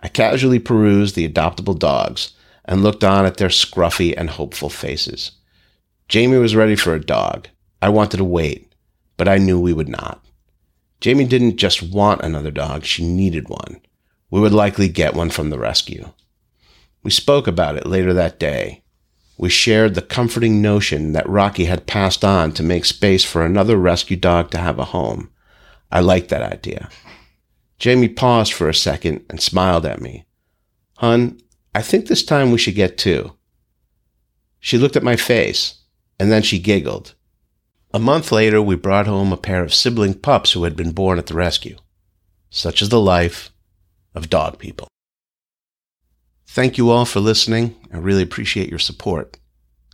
I 0.00 0.08
casually 0.08 0.58
perused 0.58 1.14
the 1.14 1.28
adoptable 1.28 1.78
dogs 1.78 2.32
and 2.64 2.82
looked 2.82 3.04
on 3.04 3.24
at 3.24 3.36
their 3.36 3.50
scruffy 3.50 4.14
and 4.16 4.30
hopeful 4.30 4.68
faces. 4.68 5.30
Jamie 6.08 6.38
was 6.38 6.56
ready 6.56 6.74
for 6.74 6.92
a 6.92 7.00
dog. 7.00 7.46
I 7.80 7.88
wanted 7.88 8.16
to 8.16 8.24
wait, 8.24 8.74
but 9.16 9.28
I 9.28 9.38
knew 9.38 9.60
we 9.60 9.72
would 9.72 9.88
not. 9.88 10.26
Jamie 11.00 11.24
didn't 11.24 11.58
just 11.58 11.84
want 11.84 12.22
another 12.22 12.50
dog, 12.50 12.82
she 12.82 13.06
needed 13.06 13.48
one. 13.48 13.80
We 14.28 14.40
would 14.40 14.52
likely 14.52 14.88
get 14.88 15.14
one 15.14 15.30
from 15.30 15.50
the 15.50 15.58
rescue. 15.60 16.12
We 17.04 17.12
spoke 17.12 17.46
about 17.46 17.76
it 17.76 17.86
later 17.86 18.12
that 18.14 18.40
day. 18.40 18.82
We 19.38 19.50
shared 19.50 19.94
the 19.94 20.02
comforting 20.02 20.62
notion 20.62 21.12
that 21.12 21.26
Rocki 21.26 21.66
had 21.66 21.86
passed 21.86 22.24
on 22.24 22.52
to 22.52 22.62
make 22.62 22.84
space 22.84 23.24
for 23.24 23.44
another 23.44 23.76
rescue 23.76 24.16
dog 24.16 24.50
to 24.52 24.58
have 24.58 24.78
a 24.78 24.86
home. 24.86 25.30
I 25.90 26.00
liked 26.00 26.30
that 26.30 26.42
idea. 26.42 26.88
Jamie 27.78 28.08
paused 28.08 28.52
for 28.52 28.68
a 28.68 28.74
second 28.74 29.24
and 29.28 29.40
smiled 29.40 29.84
at 29.84 30.00
me. 30.00 30.26
Hun, 30.98 31.38
I 31.74 31.82
think 31.82 32.06
this 32.06 32.24
time 32.24 32.50
we 32.50 32.58
should 32.58 32.74
get 32.74 32.96
two. 32.96 33.34
She 34.58 34.78
looked 34.78 34.96
at 34.96 35.02
my 35.02 35.16
face, 35.16 35.82
and 36.18 36.32
then 36.32 36.42
she 36.42 36.58
giggled. 36.58 37.14
A 37.92 37.98
month 37.98 38.32
later, 38.32 38.62
we 38.62 38.76
brought 38.76 39.06
home 39.06 39.32
a 39.32 39.36
pair 39.36 39.62
of 39.62 39.74
sibling 39.74 40.14
pups 40.14 40.52
who 40.52 40.64
had 40.64 40.74
been 40.74 40.92
born 40.92 41.18
at 41.18 41.26
the 41.26 41.34
rescue. 41.34 41.76
Such 42.48 42.80
is 42.80 42.88
the 42.88 43.00
life 43.00 43.50
of 44.14 44.30
dog 44.30 44.58
people. 44.58 44.88
Thank 46.46 46.78
you 46.78 46.90
all 46.90 47.04
for 47.04 47.20
listening. 47.20 47.76
I 47.92 47.98
really 47.98 48.22
appreciate 48.22 48.70
your 48.70 48.78
support. 48.78 49.38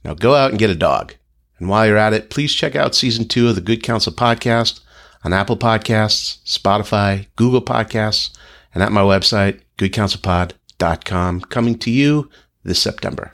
Now 0.04 0.14
go 0.14 0.34
out 0.34 0.50
and 0.50 0.58
get 0.58 0.70
a 0.70 0.74
dog. 0.74 1.14
And 1.58 1.68
while 1.68 1.86
you're 1.86 1.96
at 1.96 2.12
it, 2.12 2.30
please 2.30 2.52
check 2.52 2.74
out 2.74 2.94
season 2.94 3.26
two 3.26 3.48
of 3.48 3.54
the 3.54 3.60
Good 3.60 3.82
Counsel 3.82 4.12
podcast 4.12 4.80
on 5.24 5.32
Apple 5.32 5.56
Podcasts, 5.56 6.42
Spotify, 6.44 7.26
Google 7.36 7.62
Podcasts, 7.62 8.36
and 8.74 8.82
at 8.82 8.92
my 8.92 9.02
website, 9.02 9.60
goodcounselpod.com, 9.78 11.40
coming 11.42 11.78
to 11.78 11.90
you 11.90 12.28
this 12.64 12.80
September. 12.80 13.32